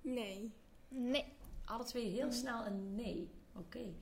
Nee. 0.00 0.52
Nee. 0.88 1.24
Alle 1.64 1.84
twee 1.84 2.08
heel 2.08 2.32
snel 2.32 2.66
een 2.66 2.94
nee. 2.94 3.30
Oké. 3.56 3.94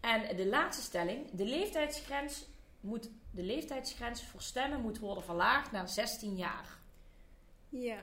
En 0.00 0.36
de 0.36 0.46
laatste 0.46 0.82
stelling. 0.82 1.30
De 1.30 1.44
leeftijdsgrens, 1.44 2.46
moet, 2.80 3.10
de 3.30 3.42
leeftijdsgrens 3.42 4.22
voor 4.24 4.42
stemmen 4.42 4.80
moet 4.80 4.98
worden 4.98 5.24
verlaagd 5.24 5.72
naar 5.72 5.88
16 5.88 6.36
jaar. 6.36 6.78
Ja. 7.68 8.02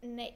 Nee. 0.00 0.34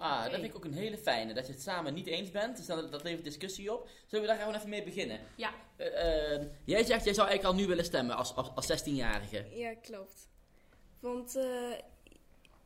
Ah, 0.00 0.22
dat 0.22 0.32
vind 0.32 0.44
ik 0.44 0.56
ook 0.56 0.64
een 0.64 0.72
hele 0.72 0.98
fijne. 0.98 1.32
Dat 1.32 1.46
je 1.46 1.52
het 1.52 1.62
samen 1.62 1.94
niet 1.94 2.06
eens 2.06 2.30
bent. 2.30 2.56
Dus 2.56 2.66
dat, 2.66 2.92
dat 2.92 3.02
levert 3.02 3.24
discussie 3.24 3.72
op. 3.72 3.88
Zullen 4.06 4.24
we 4.24 4.30
daar 4.30 4.40
gewoon 4.40 4.54
even 4.54 4.68
mee 4.68 4.82
beginnen? 4.82 5.20
Ja. 5.36 5.54
Eh, 5.76 6.34
eh, 6.34 6.46
jij 6.64 6.84
zegt, 6.84 7.04
jij 7.04 7.14
zou 7.14 7.28
eigenlijk 7.28 7.56
al 7.56 7.62
nu 7.62 7.68
willen 7.68 7.84
stemmen 7.84 8.16
als, 8.16 8.34
als, 8.34 8.50
als 8.54 8.82
16-jarige. 8.82 9.46
Ja, 9.54 9.74
klopt. 9.74 10.28
Want 11.00 11.36
eh, 11.36 11.78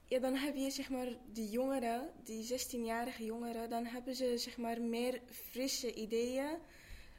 ja, 0.07 0.19
dan 0.19 0.35
heb 0.35 0.57
je 0.57 0.71
zeg 0.71 0.89
maar 0.89 1.07
die 1.33 1.51
jongeren, 1.51 2.11
die 2.25 2.47
16-jarige 2.53 3.25
jongeren, 3.25 3.71
dan 3.71 3.87
hebben 3.87 4.15
ze 4.15 4.39
zeg 4.39 4.57
maar 4.57 4.81
meer 4.81 5.21
frisse 5.51 5.95
ideeën. 5.95 6.57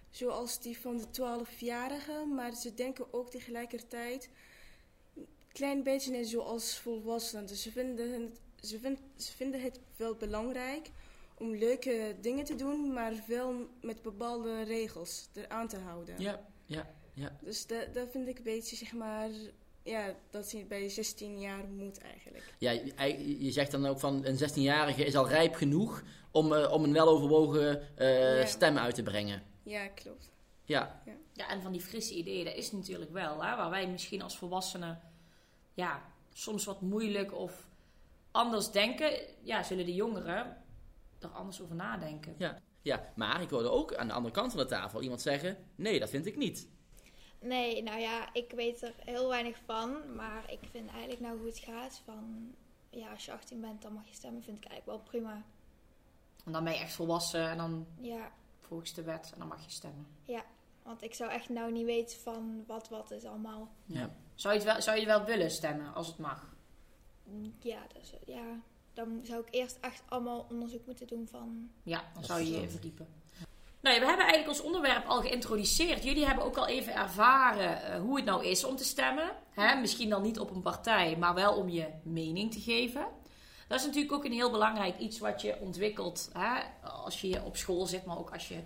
Zoals 0.10 0.60
die 0.62 0.80
van 0.80 0.98
de 0.98 1.06
12-jarigen, 1.06 2.34
maar 2.36 2.54
ze 2.54 2.74
denken 2.74 3.14
ook 3.14 3.30
tegelijkertijd 3.30 4.30
een 5.16 5.28
klein 5.52 5.84
beetje 5.84 6.12
net 6.12 6.28
zoals 6.28 6.78
volwassenen. 6.78 7.46
Dus 7.46 7.62
ze 7.62 7.72
vinden, 7.72 8.22
het, 8.22 8.40
ze, 8.66 8.80
vind, 8.80 9.00
ze 9.18 9.32
vinden 9.32 9.62
het 9.62 9.80
wel 9.96 10.16
belangrijk 10.16 10.90
om 11.38 11.56
leuke 11.56 12.16
dingen 12.22 12.46
te 12.46 12.56
doen, 12.56 12.94
maar 12.94 13.14
wel 13.28 13.54
met 13.82 14.02
bepaalde 14.02 14.64
regels 14.64 15.28
eraan 15.34 15.68
te 15.68 15.78
houden. 15.78 16.20
Ja, 16.22 16.46
ja, 16.66 16.94
ja. 17.14 17.38
Dus 17.42 17.68
dat, 17.68 17.94
dat 17.94 18.08
vind 18.12 18.28
ik 18.28 18.38
een 18.38 18.44
beetje, 18.44 18.76
zeg 18.76 18.94
maar, 18.94 19.30
ja, 19.84 20.16
dat 20.30 20.52
hij 20.52 20.66
bij 20.68 20.90
16 20.90 21.40
jaar 21.40 21.64
moet 21.68 22.00
eigenlijk. 22.02 22.54
Ja, 22.60 22.72
je, 22.72 23.44
je 23.44 23.52
zegt 23.52 23.72
dan 23.72 23.86
ook 23.86 24.00
van 24.00 24.26
een 24.26 24.38
16-jarige 24.40 25.06
is 25.06 25.16
al 25.16 25.28
rijp 25.28 25.56
genoeg 25.56 26.04
om, 26.32 26.54
eh, 26.54 26.72
om 26.72 26.84
een 26.84 26.94
weloverwogen 26.94 27.98
eh 27.98 28.40
Ja. 28.40 28.46
stem 28.46 28.78
uit 28.78 28.96
te 28.96 29.04
brengen. 29.04 29.44
Ja, 29.64 29.88
klopt. 29.88 30.32
Ja, 30.64 31.02
Ja, 31.34 31.50
en 31.50 31.62
van 31.62 31.72
die 31.72 31.82
frisse 31.82 32.14
ideeën, 32.14 32.46
dat 32.46 32.56
is 32.56 32.72
natuurlijk 32.72 33.12
wel. 33.12 33.44
Hè, 33.44 33.56
waar 33.56 33.70
wij 33.70 33.88
misschien 33.88 34.22
als 34.22 34.38
volwassenen 34.38 35.02
ja, 35.74 36.04
soms 36.34 36.66
wat 36.66 36.82
moeilijk 36.82 37.34
of 37.34 37.65
anders 38.36 38.72
denken. 38.72 39.12
Ja, 39.44 39.64
zullen 39.64 39.86
de 39.86 39.94
jongeren 39.94 40.64
er 41.20 41.30
anders 41.30 41.62
over 41.62 41.76
nadenken. 41.76 42.36
ja, 42.38 42.62
ja. 42.82 43.12
Maar 43.16 43.42
ik 43.42 43.50
hoorde 43.50 43.70
ook 43.70 43.96
aan 43.96 44.08
de 44.08 44.14
andere 44.14 44.34
kant 44.34 44.52
van 44.52 44.62
de 44.62 44.68
tafel 44.68 45.02
iemand 45.02 45.22
zeggen: 45.22 45.58
nee, 45.76 46.00
dat 46.00 46.10
vind 46.10 46.26
ik 46.26 46.38
niet. 46.38 46.70
Nee, 47.40 47.84
nou 47.84 48.00
ja, 48.00 48.34
ik 48.34 48.52
weet 48.56 48.82
er 48.82 48.94
heel 48.98 49.28
weinig 49.30 49.58
van. 49.66 50.16
Maar 50.16 50.52
ik 50.52 50.60
vind 50.72 50.90
eigenlijk 50.90 51.20
nou 51.22 51.38
hoe 51.38 51.48
het 51.48 51.60
gaat 51.60 52.02
van... 52.06 52.54
Ja, 52.90 53.12
als 53.12 53.26
je 53.26 53.32
18 53.32 53.62
bent, 53.62 53.82
dan 53.82 53.94
mag 53.94 54.08
je 54.08 54.14
stemmen. 54.14 54.44
Vind 54.44 54.58
ik 54.58 54.66
eigenlijk 54.66 55.00
wel 55.00 55.08
prima. 55.10 55.44
En 56.46 56.52
dan 56.52 56.64
ben 56.64 56.74
je 56.74 56.80
echt 56.80 56.94
volwassen 56.94 57.50
en 57.50 57.58
dan 57.58 57.88
Ja, 58.00 58.32
volgens 58.60 58.94
de 58.94 59.04
wet 59.04 59.32
en 59.34 59.40
dan 59.40 59.48
mag 59.48 59.64
je 59.64 59.70
stemmen. 59.72 60.08
want 60.84 61.02
ik 61.02 61.14
zou 61.14 61.32
echt 61.32 61.50
nou 61.50 61.72
niet 61.72 61.86
weten 61.86 62.20
van 62.20 62.64
wat 62.68 62.90
wat 62.90 63.12
is 63.12 63.24
allemaal. 63.26 63.70
Ja. 63.86 64.16
Zou 64.36 64.54
je, 64.54 64.60
het 64.60 64.70
wel, 64.70 64.82
zou 64.82 65.00
je 65.00 65.06
wel 65.06 65.24
willen 65.26 65.52
stemmen 65.52 65.94
als 65.94 66.08
het 66.08 66.18
mag? 66.18 66.55
Ja, 67.60 67.80
dus, 67.94 68.14
ja, 68.26 68.62
dan 68.94 69.20
zou 69.24 69.42
ik 69.42 69.54
eerst 69.54 69.78
echt 69.82 70.04
allemaal 70.08 70.48
onderzoek 70.50 70.86
moeten 70.86 71.08
doen 71.08 71.28
van... 71.28 71.70
Ja, 71.84 72.04
dan 72.14 72.24
zou 72.24 72.42
je 72.42 72.62
je 72.62 72.70
verdiepen. 72.70 73.08
Nou 73.82 73.98
ja, 73.98 74.02
we 74.02 74.08
hebben 74.08 74.26
eigenlijk 74.26 74.58
ons 74.58 74.68
onderwerp 74.68 75.06
al 75.08 75.22
geïntroduceerd. 75.22 76.04
Jullie 76.04 76.26
hebben 76.26 76.46
ook 76.46 76.58
al 76.58 76.68
even 76.68 76.96
ervaren 76.96 77.84
eh, 77.84 78.00
hoe 78.00 78.16
het 78.16 78.26
nou 78.26 78.46
is 78.46 78.64
om 78.64 78.76
te 78.76 78.84
stemmen. 78.84 79.32
Hè? 79.52 79.76
Misschien 79.76 80.10
dan 80.10 80.22
niet 80.22 80.40
op 80.40 80.50
een 80.50 80.62
partij, 80.62 81.18
maar 81.18 81.34
wel 81.34 81.54
om 81.54 81.70
je 81.70 81.88
mening 82.04 82.52
te 82.52 82.60
geven. 82.60 83.08
Dat 83.68 83.80
is 83.80 83.86
natuurlijk 83.86 84.14
ook 84.14 84.26
een 84.26 84.32
heel 84.32 84.52
belangrijk 84.52 85.00
iets 85.00 85.20
wat 85.20 85.42
je 85.42 85.60
ontwikkelt 85.60 86.30
hè? 86.34 86.62
als 86.82 87.22
je 87.22 87.44
op 87.44 87.58
school 87.58 87.86
zit, 87.86 88.06
maar 88.06 88.18
ook 88.18 88.34
als 88.34 88.48
je 88.48 88.60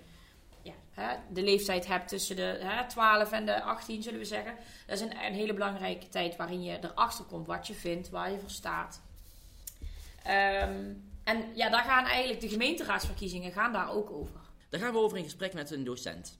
hè, 0.99 1.15
de 1.29 1.41
leeftijd 1.41 1.87
hebt 1.87 2.07
tussen 2.07 2.35
de 2.35 2.57
hè, 2.61 2.87
12 2.87 3.31
en 3.31 3.45
de 3.45 3.61
18, 3.61 4.03
zullen 4.03 4.19
we 4.19 4.25
zeggen. 4.25 4.55
Dat 4.87 4.95
is 4.95 5.01
een, 5.01 5.25
een 5.25 5.33
hele 5.33 5.53
belangrijke 5.53 6.09
tijd 6.09 6.35
waarin 6.35 6.63
je 6.63 6.77
erachter 6.81 7.25
komt 7.25 7.47
wat 7.47 7.67
je 7.67 7.73
vindt, 7.73 8.09
waar 8.09 8.31
je 8.31 8.39
voor 8.39 8.49
staat. 8.49 9.01
Ehm, 10.23 10.93
en 11.23 11.55
ja, 11.55 11.69
daar 11.69 11.83
gaan 11.83 12.05
eigenlijk 12.05 12.41
de 12.41 12.49
gemeenteraadsverkiezingen 12.49 13.51
gaan 13.51 13.73
daar 13.73 13.91
ook 13.91 14.11
over. 14.11 14.39
Daar 14.69 14.79
gaan 14.79 14.93
we 14.93 14.99
over 14.99 15.17
in 15.17 15.23
gesprek 15.23 15.53
met 15.53 15.71
een 15.71 15.83
docent. 15.83 16.39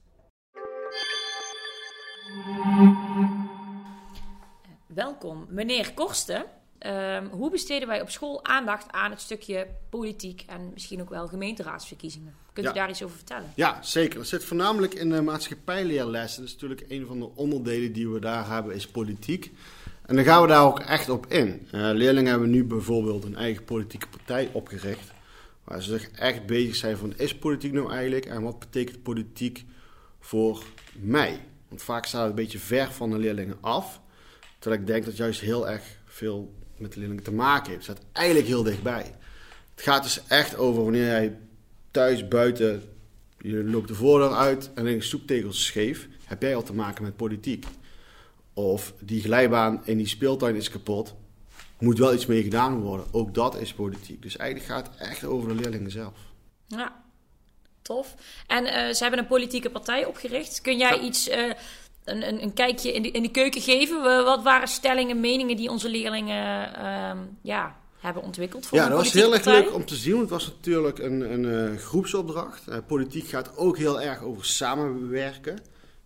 Welkom, 4.86 5.46
meneer 5.48 5.94
Korsten. 5.94 6.44
Ehm, 6.80 7.26
hoe 7.26 7.50
besteden 7.50 7.88
wij 7.88 8.00
op 8.00 8.10
school 8.10 8.44
aandacht 8.44 8.92
aan 8.92 9.10
het 9.10 9.20
stukje 9.20 9.66
politiek 9.88 10.44
en 10.46 10.70
misschien 10.72 11.00
ook 11.00 11.10
wel 11.10 11.28
gemeenteraadsverkiezingen? 11.28 12.34
Kunt 12.52 12.66
Ja. 12.66 12.72
u 12.72 12.74
daar 12.74 12.90
iets 12.90 13.02
over 13.02 13.16
vertellen? 13.16 13.52
Ja, 13.54 13.82
zeker. 13.82 14.18
Dat 14.18 14.26
zit 14.28 14.44
voornamelijk 14.44 14.94
in 14.94 15.10
de 15.10 15.22
maatschappijleerlessen. 15.22 16.40
Dat 16.40 16.48
is 16.48 16.54
natuurlijk 16.60 16.84
een 16.88 17.06
van 17.06 17.18
de 17.18 17.30
onderdelen 17.34 17.92
die 17.92 18.08
we 18.08 18.18
daar 18.20 18.48
hebben, 18.48 18.74
is 18.74 18.86
politiek. 18.86 19.52
En 20.06 20.16
dan 20.16 20.24
gaan 20.24 20.42
we 20.42 20.48
daar 20.48 20.64
ook 20.64 20.80
echt 20.80 21.08
op 21.08 21.26
in. 21.26 21.66
Eh, 21.70 21.80
leerlingen 21.80 22.30
hebben 22.30 22.50
nu 22.50 22.64
bijvoorbeeld 22.64 23.24
een 23.24 23.36
eigen 23.36 23.64
politieke 23.64 24.08
partij 24.08 24.50
opgericht. 24.52 25.10
Waar 25.64 25.82
ze 25.82 25.90
zich 25.98 26.10
echt 26.10 26.46
bezig 26.46 26.76
zijn 26.76 26.96
van, 26.96 27.12
is 27.16 27.36
politiek 27.36 27.72
nou 27.72 27.92
eigenlijk? 27.92 28.24
En 28.26 28.42
wat 28.42 28.58
betekent 28.58 29.02
politiek 29.02 29.64
voor 30.20 30.64
mij? 30.94 31.40
Want 31.68 31.82
vaak 31.82 32.06
staat 32.06 32.20
het 32.20 32.30
een 32.30 32.36
beetje 32.36 32.58
ver 32.58 32.92
van 32.92 33.10
de 33.10 33.18
leerlingen 33.18 33.58
af. 33.60 34.00
Terwijl 34.58 34.80
ik 34.80 34.86
denk 34.86 35.04
dat 35.04 35.16
juist 35.16 35.40
heel 35.40 35.68
erg 35.68 35.82
veel 36.04 36.52
met 36.80 36.92
de 36.92 36.98
leerlingen 36.98 37.24
te 37.24 37.32
maken 37.32 37.70
heeft. 37.70 37.82
Staat 37.84 38.00
eigenlijk 38.12 38.46
heel 38.46 38.62
dichtbij. 38.62 39.14
Het 39.74 39.82
gaat 39.82 40.02
dus 40.02 40.20
echt 40.28 40.56
over 40.56 40.82
wanneer 40.82 41.04
jij 41.06 41.38
thuis, 41.90 42.28
buiten, 42.28 42.82
je 43.38 43.64
loopt 43.64 43.88
de 43.88 43.94
voordeur 43.94 44.32
uit 44.32 44.70
en 44.74 44.86
een 44.86 45.02
stoeptegels 45.02 45.56
is 45.56 45.64
scheef, 45.66 46.08
heb 46.24 46.42
jij 46.42 46.54
al 46.54 46.62
te 46.62 46.74
maken 46.74 47.02
met 47.04 47.16
politiek. 47.16 47.66
Of 48.54 48.92
die 49.00 49.22
glijbaan 49.22 49.80
in 49.84 49.96
die 49.96 50.06
speeltuin 50.06 50.56
is 50.56 50.70
kapot, 50.70 51.14
moet 51.78 51.98
wel 51.98 52.14
iets 52.14 52.26
mee 52.26 52.42
gedaan 52.42 52.80
worden. 52.80 53.06
Ook 53.10 53.34
dat 53.34 53.60
is 53.60 53.72
politiek. 53.72 54.22
Dus 54.22 54.36
eigenlijk 54.36 54.70
gaat 54.70 54.86
het 54.86 55.08
echt 55.08 55.24
over 55.24 55.48
de 55.48 55.54
leerlingen 55.54 55.90
zelf. 55.90 56.14
Ja, 56.66 57.02
tof. 57.82 58.14
En 58.46 58.64
eh, 58.64 58.94
ze 58.94 59.02
hebben 59.02 59.20
een 59.20 59.26
politieke 59.26 59.70
partij 59.70 60.04
opgericht. 60.04 60.60
Kun 60.60 60.78
jij 60.78 60.96
Ja. 60.96 61.02
iets, 61.02 61.28
eh, 61.28 61.50
een, 62.10 62.28
een, 62.28 62.42
een 62.42 62.52
kijkje 62.52 62.92
in 62.92 63.02
de, 63.02 63.10
in 63.10 63.22
de 63.22 63.30
keuken 63.30 63.60
geven? 63.60 64.02
We- 64.02 64.22
wat 64.24 64.42
waren 64.42 64.68
stellingen, 64.68 65.20
meningen 65.20 65.56
die 65.56 65.70
onze 65.70 65.88
leerlingen 65.88 66.74
ehm, 66.74 67.18
ja, 67.42 67.76
hebben 67.98 68.22
ontwikkeld 68.22 68.66
voor 68.66 68.78
Ja, 68.78 68.88
dat 68.88 68.98
was 68.98 69.12
heel 69.12 69.34
erg 69.34 69.44
leuk 69.44 69.74
om 69.74 69.84
te 69.84 69.94
zien. 69.96 70.10
want 70.16 70.30
Het 70.30 70.30
was 70.30 70.46
natuurlijk 70.46 70.98
een, 70.98 71.20
een 71.32 71.72
eh, 71.72 71.78
groepsopdracht. 71.78 72.68
Eh, 72.68 72.78
politiek 72.86 73.28
gaat 73.28 73.56
ook 73.56 73.78
heel 73.78 74.00
erg 74.00 74.22
over 74.22 74.44
samenwerken. 74.44 75.52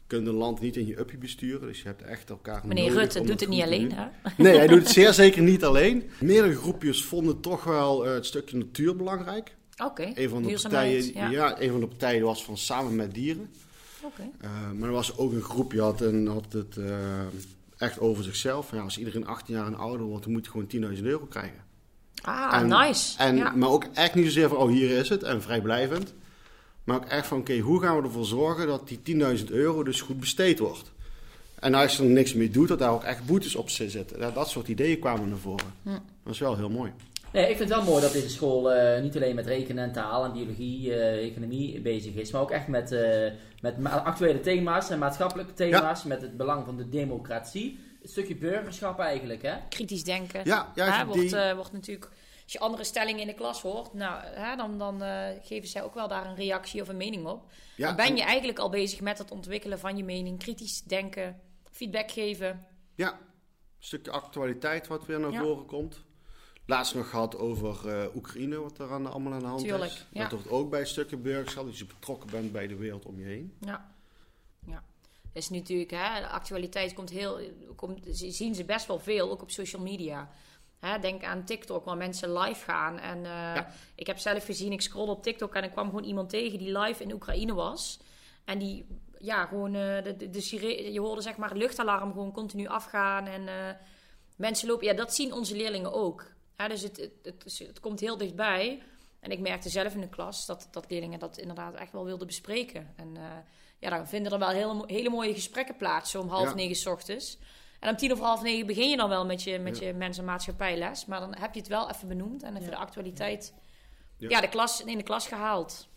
Je 0.06 0.10
kunt 0.16 0.26
een 0.26 0.34
land 0.34 0.60
niet 0.60 0.76
in 0.76 0.86
je 0.86 0.98
uppie 0.98 1.18
besturen, 1.18 1.66
dus 1.68 1.78
je 1.82 1.86
hebt 1.88 2.02
echt 2.02 2.30
elkaar 2.30 2.60
Meneer 2.66 2.84
nodig 2.84 2.98
Rutte 2.98 3.20
doet 3.22 3.40
het 3.40 3.48
niet 3.48 3.62
alleen, 3.62 3.92
hè? 3.92 4.04
Nee, 4.42 4.56
hij 4.56 4.66
doet 4.66 4.78
het 4.78 4.88
zeer 4.88 5.12
zeker 5.12 5.42
niet 5.42 5.64
alleen. 5.64 6.10
Meerdere 6.20 6.54
groepjes 6.56 7.04
vonden 7.04 7.40
toch 7.40 7.64
wel 7.64 8.06
eh, 8.06 8.12
het 8.12 8.26
stukje 8.26 8.56
natuur 8.56 8.96
belangrijk. 8.96 9.54
Oké, 9.84 10.12
Een 10.14 10.28
van 10.28 10.42
de 10.42 10.58
partijen, 10.62 11.14
ja. 11.14 11.28
ja. 11.28 11.60
een 11.60 11.70
van 11.70 11.80
de 11.80 11.86
partijen 11.86 12.22
was 12.24 12.44
van 12.44 12.56
samen 12.56 12.96
met 12.96 13.14
dieren. 13.14 13.50
Eh, 14.40 14.50
maar 14.78 14.88
er 14.88 14.94
was 14.94 15.16
ook 15.18 15.32
een 15.32 15.42
groepje 15.42 15.80
had, 15.80 16.00
een, 16.00 16.26
had 16.26 16.52
het 16.52 16.76
eh, 16.76 17.20
echt 17.78 18.00
over 18.00 18.24
zichzelf. 18.24 18.70
Ja, 18.70 18.80
als 18.80 18.98
iedereen 18.98 19.26
18 19.26 19.54
jaar 19.54 19.66
en 19.66 19.76
ouder 19.76 20.06
wordt, 20.06 20.24
dan 20.24 20.32
moet 20.32 20.44
je 20.44 20.50
gewoon 20.50 20.94
10.000 20.96 21.02
euro 21.04 21.24
krijgen. 21.26 21.62
Ah, 22.22 22.60
En- 22.60 22.68
nice. 22.68 23.18
En, 23.18 23.36
ja. 23.36 23.50
Maar 23.50 23.68
ook 23.68 23.84
echt 23.94 24.14
niet 24.14 24.24
zozeer 24.24 24.48
van, 24.48 24.58
oh 24.58 24.68
hier 24.68 24.90
is 24.90 25.08
het 25.08 25.22
en 25.22 25.42
vrijblijvend. 25.42 26.14
Maar 26.84 26.96
ook 26.96 27.04
echt 27.04 27.26
van, 27.26 27.38
oké, 27.38 27.58
hoe 27.58 27.80
gaan 27.80 27.96
we 27.96 28.02
ervoor 28.02 28.24
zorgen 28.24 28.66
dat 28.66 28.88
die 28.88 29.00
10.000 29.38 29.50
euro 29.50 29.82
dus 29.82 30.00
goed 30.00 30.20
besteed 30.20 30.58
wordt? 30.58 30.92
En 31.54 31.74
als 31.74 31.96
je 31.96 32.02
er 32.02 32.08
niks 32.08 32.34
mee 32.34 32.50
doet, 32.50 32.68
dat 32.68 32.78
daar 32.78 32.90
ook 32.92 33.02
echt 33.02 33.26
boetes 33.26 33.54
op 33.56 33.70
zitten. 33.70 34.18
Dat, 34.20 34.34
dat 34.34 34.48
soort 34.48 34.68
ideeën 34.68 34.98
kwamen 34.98 35.28
naar 35.28 35.38
voren. 35.38 35.72
Hm. 35.82 35.90
Dat 36.24 36.32
is 36.32 36.38
wel 36.38 36.56
heel 36.56 36.70
mooi. 36.70 36.92
Nee, 37.34 37.48
ik 37.50 37.56
vind 37.56 37.68
het 37.68 37.78
wel 37.78 37.88
mooi 37.88 38.02
dat 38.02 38.12
deze 38.12 38.28
school 38.28 38.72
eh, 38.72 39.02
niet 39.02 39.16
alleen 39.16 39.34
met 39.34 39.46
rekenen 39.46 39.84
en 39.84 39.92
taal 39.92 40.24
en 40.24 40.32
biologie, 40.32 40.94
eh, 40.94 41.26
economie 41.30 41.80
bezig 41.80 42.14
is, 42.14 42.30
maar 42.30 42.40
ook 42.40 42.50
echt 42.50 42.68
met, 42.68 42.92
eh, 42.92 43.32
met 43.60 43.84
actuele 43.84 44.40
thema's 44.40 44.90
en 44.90 44.98
maatschappelijke 44.98 45.54
thema's, 45.54 46.04
met 46.04 46.22
het 46.22 46.36
belang 46.36 46.64
van 46.64 46.76
de 46.76 46.88
democratie. 46.88 47.78
Een 48.02 48.08
stukje 48.08 48.36
burgerschap 48.36 48.98
eigenlijk, 48.98 49.42
hè? 49.42 49.54
Kritisch 49.68 50.04
denken. 50.04 50.40
Ja, 50.44 50.72
ja 50.74 50.98
Hè, 50.98 51.04
wordt, 51.06 51.32
eh, 51.32 51.54
wordt 51.54 51.72
natuurlijk, 51.72 52.10
als 52.42 52.52
je 52.52 52.58
andere 52.58 52.84
stellingen 52.84 53.20
in 53.20 53.26
de 53.26 53.34
klas 53.34 53.62
hoort, 53.62 53.94
nou, 53.94 54.24
hè, 54.24 54.56
dan, 54.56 54.78
dan 54.78 55.02
eh, 55.02 55.26
geven 55.42 55.68
zij 55.68 55.82
ook 55.82 55.94
wel 55.94 56.08
daar 56.08 56.26
een 56.26 56.36
reactie 56.36 56.80
of 56.82 56.88
een 56.88 56.96
mening 56.96 57.26
op. 57.26 57.44
ja, 57.76 57.86
dan 57.86 57.96
ben 57.96 58.06
en- 58.06 58.16
je 58.16 58.22
eigenlijk 58.22 58.58
al 58.58 58.70
bezig 58.70 59.00
met 59.00 59.18
het 59.18 59.30
ontwikkelen 59.30 59.78
van 59.78 59.96
je 59.96 60.04
mening, 60.04 60.38
kritisch 60.38 60.82
denken, 60.82 61.40
feedback 61.70 62.10
geven. 62.10 62.66
Ja, 62.94 63.12
een 63.12 63.18
stukje 63.78 64.10
actualiteit 64.10 64.86
wat 64.86 65.06
weer 65.06 65.20
naar 65.20 65.32
Ja. 65.32 65.40
voren 65.40 65.66
komt. 65.66 66.03
Laatst 66.66 66.94
nog 66.94 67.10
gehad 67.10 67.38
over 67.38 67.88
eh, 67.88 68.16
Oekraïne, 68.16 68.56
wat 68.60 68.78
er 68.78 68.92
aan, 68.92 69.12
allemaal 69.12 69.32
aan 69.32 69.38
de 69.38 69.46
hand 69.46 69.60
Tuurlijk, 69.64 69.90
is. 69.92 70.06
ja. 70.12 70.20
Dat 70.28 70.30
hoort 70.30 70.48
ook 70.50 70.70
bij 70.70 70.84
stukje 70.84 71.16
burgerschap, 71.16 71.64
dat 71.64 71.78
je 71.78 71.86
betrokken 71.86 72.30
bent 72.30 72.52
bij 72.52 72.66
de 72.66 72.76
wereld 72.76 73.06
om 73.06 73.18
je 73.18 73.24
heen. 73.24 73.56
Ja. 73.60 73.94
ja. 74.66 74.82
Dat 75.32 75.42
is 75.42 75.48
natuurlijk, 75.48 75.90
hè, 75.90 76.20
de 76.20 76.28
actualiteit 76.28 76.94
komt 76.94 77.10
heel, 77.10 77.40
komt, 77.76 77.98
zien 78.10 78.54
ze 78.54 78.64
best 78.64 78.86
wel 78.86 78.98
veel, 78.98 79.30
ook 79.30 79.42
op 79.42 79.50
social 79.50 79.82
media. 79.82 80.30
Hè, 80.78 80.98
denk 80.98 81.22
aan 81.24 81.44
TikTok, 81.44 81.84
waar 81.84 81.96
mensen 81.96 82.38
live 82.38 82.64
gaan. 82.64 82.98
En 82.98 83.16
eh, 83.16 83.30
Ja. 83.32 83.72
ik 83.94 84.06
heb 84.06 84.18
zelf 84.18 84.44
gezien, 84.44 84.72
ik 84.72 84.80
scroll 84.80 85.08
op 85.08 85.22
TikTok 85.22 85.54
en 85.54 85.64
ik 85.64 85.70
kwam 85.70 85.88
gewoon 85.88 86.04
iemand 86.04 86.28
tegen 86.30 86.58
die 86.58 86.78
live 86.78 87.02
in 87.02 87.12
Oekraïne 87.12 87.54
was. 87.54 88.00
En 88.44 88.58
die, 88.58 88.86
ja, 89.18 89.46
gewoon, 89.46 89.74
eh, 89.74 90.02
de, 90.02 90.30
de, 90.30 90.92
je 90.92 91.00
hoorde 91.00 91.22
zeg 91.22 91.36
maar 91.36 91.48
het 91.48 91.58
luchtalarm 91.58 92.12
gewoon 92.12 92.32
continu 92.32 92.66
afgaan. 92.66 93.26
En 93.26 93.76
mensen 94.36 94.68
lopen, 94.68 94.86
ja, 94.86 94.92
dat 94.94 95.14
zien 95.14 95.32
onze 95.32 95.56
leerlingen 95.56 95.92
ook. 95.92 96.32
Dus 96.56 96.82
het, 96.82 96.96
het, 97.22 97.58
het, 97.58 97.80
komt 97.80 98.00
heel 98.00 98.16
dichtbij. 98.16 98.82
En 99.20 99.30
ik 99.30 99.40
merkte 99.40 99.68
zelf 99.68 99.94
in 99.94 100.00
de 100.00 100.08
klas 100.08 100.46
dat, 100.46 100.68
dat 100.70 100.90
leerlingen 100.90 101.18
dat 101.18 101.38
inderdaad 101.38 101.74
echt 101.74 101.92
wel 101.92 102.04
wilden 102.04 102.26
bespreken. 102.26 102.92
En 102.96 103.16
eh, 103.16 103.22
ja, 103.78 103.90
dan 103.90 104.08
vinden 104.08 104.32
er 104.32 104.38
wel 104.38 104.48
hele, 104.48 104.82
hele 104.86 105.10
mooie 105.10 105.34
gesprekken 105.34 105.76
plaats, 105.76 106.10
zo 106.10 106.20
om 106.20 106.28
half 106.28 106.48
Ja. 106.48 106.54
negen 106.54 106.76
's 106.76 106.86
ochtends. 106.86 107.38
En 107.80 107.90
om 107.90 107.96
tien 107.96 108.12
over 108.12 108.24
half 108.24 108.42
negen 108.42 108.66
begin 108.66 108.88
je 108.90 108.96
dan 108.96 109.08
wel 109.08 109.26
met 109.26 109.42
je, 109.42 109.58
met 109.58 109.78
Ja. 109.78 109.86
je 109.86 109.92
mens- 109.92 110.18
en 110.18 110.24
maatschappijles. 110.24 111.06
Maar 111.06 111.20
dan 111.20 111.34
heb 111.36 111.54
je 111.54 111.60
het 111.60 111.68
wel 111.68 111.90
even 111.90 112.08
benoemd 112.08 112.42
en 112.42 112.50
even 112.56 112.64
Ja. 112.64 112.70
de 112.70 112.76
actualiteit 112.76 113.54
Ja. 114.16 114.28
ja. 114.28 114.40
de 114.40 114.48
klas, 114.48 114.84
in 114.84 114.96
de 114.98 115.02
klas 115.04 115.28
gehaald. 115.28 115.88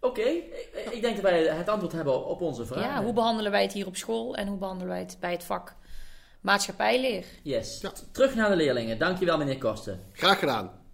Oké, 0.00 0.20
ik, 0.22 0.88
ik 0.90 1.00
denk 1.00 1.14
dat 1.14 1.24
wij 1.30 1.46
het 1.46 1.68
antwoord 1.68 1.92
hebben 1.92 2.26
op 2.26 2.40
onze 2.40 2.66
vraag. 2.66 2.84
Ja, 2.84 3.02
hoe 3.04 3.12
behandelen 3.12 3.50
wij 3.50 3.62
het 3.62 3.72
hier 3.72 3.86
op 3.86 3.96
school 3.96 4.36
en 4.36 4.48
hoe 4.48 4.58
behandelen 4.58 4.88
wij 4.92 4.98
het 5.02 5.16
bij 5.20 5.32
het 5.32 5.44
vak 5.44 5.74
maatschappijleer? 6.46 7.24
Yes. 7.42 7.80
Ja. 7.80 7.92
Terug 8.12 8.34
naar 8.34 8.50
de 8.50 8.56
leerlingen. 8.56 8.98
Dankjewel 8.98 9.38
meneer 9.38 9.58
Kosten. 9.58 10.00
Graag 10.12 10.38
gedaan. 10.38 10.84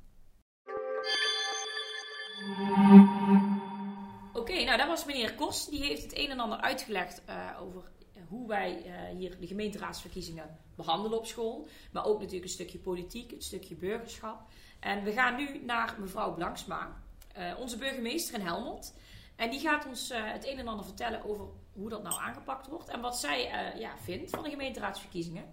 Oké, 4.32 4.64
nou 4.64 4.78
dat 4.78 4.86
was 4.86 5.04
meneer 5.04 5.34
Kost. 5.34 5.70
Die 5.70 5.84
heeft 5.84 6.02
het 6.02 6.18
een 6.18 6.30
en 6.30 6.40
ander 6.40 6.60
uitgelegd 6.60 7.22
eh, 7.24 7.36
over 7.60 7.82
eh, 8.14 8.22
hoe 8.28 8.48
wij 8.48 8.82
eh, 8.84 9.16
hier 9.16 9.40
de 9.40 9.46
gemeenteraadsverkiezingen 9.46 10.58
behandelen 10.76 11.18
op 11.18 11.26
school. 11.26 11.66
Maar 11.92 12.04
ook 12.04 12.18
natuurlijk 12.18 12.44
een 12.44 12.50
stukje 12.50 12.78
politiek, 12.78 13.32
een 13.32 13.42
stukje 13.42 13.74
burgerschap. 13.74 14.40
En 14.80 15.04
we 15.04 15.12
gaan 15.12 15.36
nu 15.36 15.64
naar 15.64 15.96
mevrouw 15.98 16.34
Blanksma, 16.34 17.02
eh, 17.32 17.52
onze 17.58 17.76
burgemeester 17.76 18.34
in 18.34 18.46
Helmond. 18.46 18.94
En 19.36 19.50
die 19.50 19.60
gaat 19.60 19.86
ons 19.86 20.10
eh, 20.10 20.20
het 20.24 20.46
een 20.46 20.58
en 20.58 20.68
ander 20.68 20.84
vertellen 20.84 21.24
over 21.24 21.46
hoe 21.72 21.88
dat 21.88 22.02
nou 22.02 22.14
aangepakt 22.20 22.68
wordt. 22.68 22.88
En 22.88 23.00
wat 23.00 23.16
zij 23.16 23.50
eh, 23.50 23.80
ja, 23.80 23.90
vindt 24.02 24.30
van 24.30 24.42
de 24.42 24.50
gemeenteraadsverkiezingen. 24.50 25.44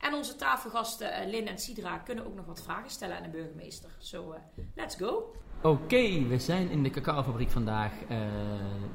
En 0.00 0.14
onze 0.14 0.36
tafelgasten 0.36 1.12
eh, 1.12 1.28
Lin 1.30 1.48
en 1.48 1.58
Sidra 1.58 1.98
kunnen 1.98 2.26
ook 2.26 2.34
nog 2.34 2.46
wat 2.46 2.62
vragen 2.62 2.90
stellen 2.90 3.16
aan 3.16 3.22
de 3.22 3.28
burgemeester. 3.28 3.90
So, 3.98 4.32
eh, 4.32 4.40
let's 4.74 4.96
go. 4.96 5.34
Oké, 5.62 6.26
we 6.26 6.38
zijn 6.38 6.70
in 6.70 6.82
de 6.82 6.90
cacaofabriek 6.90 7.50
vandaag. 7.50 7.92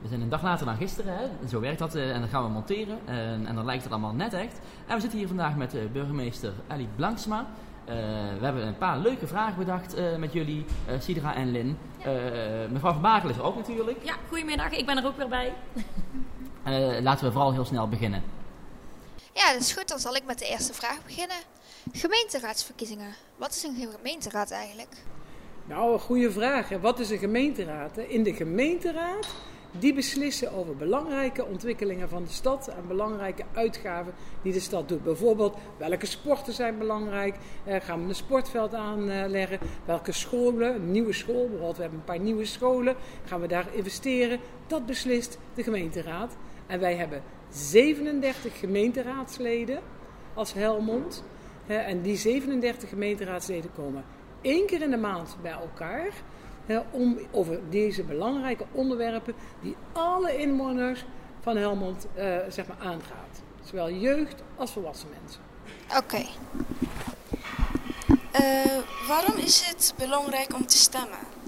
We 0.01 0.07
zijn 0.07 0.21
een 0.21 0.29
dag 0.29 0.41
later 0.43 0.65
dan 0.65 0.75
gisteren, 0.75 1.17
hè? 1.17 1.47
zo 1.47 1.59
werkt 1.59 1.79
dat. 1.79 1.95
en 1.95 2.19
dan 2.19 2.29
gaan 2.29 2.43
we 2.43 2.49
monteren. 2.49 2.99
En- 3.05 3.45
en 3.45 3.55
dan 3.55 3.65
lijkt 3.65 3.83
het 3.83 3.91
allemaal 3.91 4.13
net 4.13 4.33
echt. 4.33 4.59
En 4.87 4.95
we 4.95 5.01
zitten 5.01 5.19
hier 5.19 5.27
vandaag 5.27 5.55
met 5.55 5.93
burgemeester 5.93 6.53
Ali 6.67 6.87
Blanksma. 6.95 7.47
We 7.85 8.39
hebben 8.41 8.67
een 8.67 8.77
paar 8.77 8.97
leuke 8.97 9.27
vragen 9.27 9.57
bedacht 9.57 10.17
met 10.17 10.33
jullie, 10.33 10.65
Sidra 10.99 11.35
en 11.35 11.51
Lin. 11.51 11.77
Mevrouw 12.71 12.91
Van 12.93 13.01
Bakel 13.01 13.29
is 13.29 13.37
er 13.37 13.43
ook 13.43 13.55
natuurlijk. 13.55 14.03
Ja, 14.03 14.15
goedemiddag. 14.27 14.71
Ik 14.71 14.85
ben 14.85 14.97
er 14.97 15.05
ook 15.05 15.17
weer 15.17 15.27
bij. 15.29 15.53
Eh, 16.63 17.01
laten 17.01 17.25
we 17.25 17.31
vooral 17.31 17.53
heel 17.53 17.65
snel 17.65 17.87
beginnen. 17.89 18.23
Ja, 19.33 19.51
dat 19.53 19.61
is 19.61 19.73
goed. 19.73 19.87
Dan 19.87 19.99
zal 19.99 20.15
ik 20.15 20.25
met 20.25 20.39
de 20.39 20.45
eerste 20.45 20.73
vraag 20.73 21.05
beginnen. 21.05 21.37
Gemeenteraadsverkiezingen. 21.91 23.15
Wat 23.37 23.49
is 23.55 23.63
een 23.63 23.91
gemeenteraad 23.97 24.51
eigenlijk? 24.51 24.95
Nou, 25.65 25.93
een 25.93 25.99
goede 25.99 26.31
vraag. 26.31 26.69
hè. 26.69 26.79
Wat 26.79 26.99
is 26.99 27.09
een 27.09 27.17
gemeenteraad? 27.17 27.97
In 27.97 28.23
de 28.23 28.33
gemeenteraad, 28.33 29.27
die 29.71 29.93
beslissen 29.93 30.51
over 30.53 30.75
belangrijke 30.75 31.45
ontwikkelingen 31.45 32.09
van 32.09 32.23
de 32.23 32.31
stad 32.31 32.67
en 32.67 32.87
belangrijke 32.87 33.43
uitgaven 33.53 34.13
die 34.41 34.53
de 34.53 34.59
stad 34.59 34.87
doet. 34.87 35.03
Bijvoorbeeld, 35.03 35.57
welke 35.77 36.05
sporten 36.05 36.53
zijn 36.53 36.77
belangrijk? 36.77 37.35
Eh, 37.63 37.81
gaan 37.81 38.01
we 38.01 38.09
een 38.09 38.15
sportveld 38.15 38.73
aanleggen? 38.73 39.59
Welke 39.85 40.11
scholen, 40.11 40.75
een 40.75 40.91
nieuwe 40.91 41.13
school, 41.13 41.41
bijvoorbeeld 41.47 41.75
we 41.75 41.81
hebben 41.81 41.99
een 41.99 42.05
paar 42.05 42.19
nieuwe 42.19 42.45
scholen, 42.45 42.95
gaan 43.25 43.41
we 43.41 43.47
daar 43.47 43.65
investeren? 43.73 44.39
Dat 44.67 44.85
beslist 44.85 45.37
de 45.53 45.63
gemeenteraad. 45.63 46.35
En 46.69 46.79
wij 46.79 46.95
hebben 46.95 47.23
37 47.49 48.59
gemeenteraadsleden 48.59 49.79
als 50.33 50.53
Helmond. 50.53 51.23
En 51.67 52.01
die 52.01 52.15
37 52.15 52.89
gemeenteraadsleden 52.89 53.71
komen 53.73 54.03
één 54.41 54.65
keer 54.65 54.81
in 54.81 54.91
de 54.91 54.97
maand 54.97 55.37
bij 55.41 55.51
elkaar. 55.51 56.07
om 56.91 57.19
over 57.31 57.59
deze 57.69 58.03
belangrijke 58.03 58.65
onderwerpen 58.71 59.33
die 59.61 59.75
alle 59.91 60.37
inwoners 60.37 61.05
van 61.39 61.57
Helmond 61.57 62.07
eh, 62.13 62.37
zeg 62.49 62.67
maar 62.67 62.77
aangaat. 62.79 63.41
Zowel 63.63 63.91
jeugd 63.91 64.43
als 64.55 64.71
volwassen 64.71 65.09
mensen. 65.21 65.41
Oké. 65.97 66.25
Eh, 68.31 69.07
waarom 69.07 69.37
is 69.37 69.67
het 69.67 69.93
belangrijk 69.97 70.53
om 70.53 70.65
te 70.65 70.77
stemmen? 70.77 71.38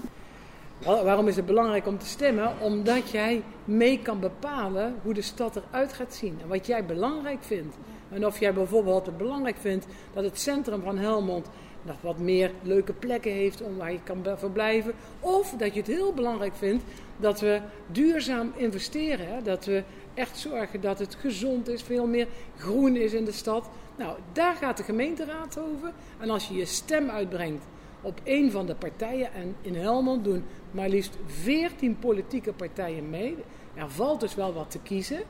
Wa- 0.84 1.04
Waarom 1.04 1.28
is 1.28 1.36
het 1.36 1.46
belangrijk 1.46 1.86
om 1.86 1.98
te 1.98 2.06
stemmen? 2.06 2.52
Omdat 2.60 3.10
jij 3.10 3.42
mee 3.64 3.98
kan 4.02 4.20
bepalen 4.20 4.94
hoe 5.02 5.14
de 5.14 5.22
stad 5.22 5.56
eruit 5.56 5.92
gaat 5.92 6.14
zien 6.14 6.38
en 6.42 6.48
wat 6.48 6.66
jij 6.66 6.84
belangrijk 6.86 7.42
vindt. 7.44 7.76
En 8.10 8.26
of 8.26 8.40
jij 8.40 8.54
bijvoorbeeld 8.54 9.06
het 9.06 9.16
belangrijk 9.16 9.56
vindt 9.56 9.86
dat 10.12 10.24
het 10.24 10.40
centrum 10.40 10.82
van 10.82 10.98
Helmond 10.98 11.48
nog 11.82 11.96
wat 12.00 12.18
meer 12.18 12.50
leuke 12.62 12.92
plekken 12.92 13.32
heeft 13.32 13.62
om 13.62 13.76
waar 13.76 13.92
je 13.92 14.02
kan 14.04 14.24
verblijven. 14.36 14.92
Of 15.20 15.50
dat 15.50 15.72
je 15.74 15.78
het 15.80 15.88
heel 15.88 16.12
belangrijk 16.12 16.54
vindt 16.54 16.84
dat 17.16 17.40
we 17.40 17.60
duurzaam 17.86 18.52
investeren. 18.56 19.44
Dat 19.44 19.64
we 19.64 19.82
echt 20.14 20.38
zorgen 20.38 20.80
dat 20.80 20.98
het 20.98 21.14
gezond 21.14 21.68
is, 21.68 21.82
veel 21.82 22.06
meer 22.06 22.26
groen 22.58 22.96
is 22.96 23.12
in 23.12 23.24
de 23.24 23.32
stad. 23.32 23.68
Nou, 23.96 24.16
daar 24.32 24.54
gaat 24.54 24.76
de 24.76 24.82
gemeenteraad 24.82 25.58
over. 25.58 25.92
En 26.18 26.30
als 26.30 26.48
je 26.48 26.54
je 26.54 26.64
stem 26.64 27.10
uitbrengt 27.10 27.64
op 28.02 28.20
een 28.24 28.50
van 28.50 28.66
de 28.66 28.74
partijen. 28.74 29.32
En 29.32 29.56
in 29.60 29.74
Helmond 29.74 30.24
doen 30.24 30.44
maar 30.70 30.88
liefst 30.88 31.16
14 31.26 31.98
politieke 31.98 32.52
partijen 32.52 33.10
mee. 33.10 33.36
Er 33.74 33.90
valt 33.90 34.20
dus 34.20 34.34
wel 34.34 34.52
wat 34.52 34.70
te 34.70 34.78
kiezen. 34.78 35.22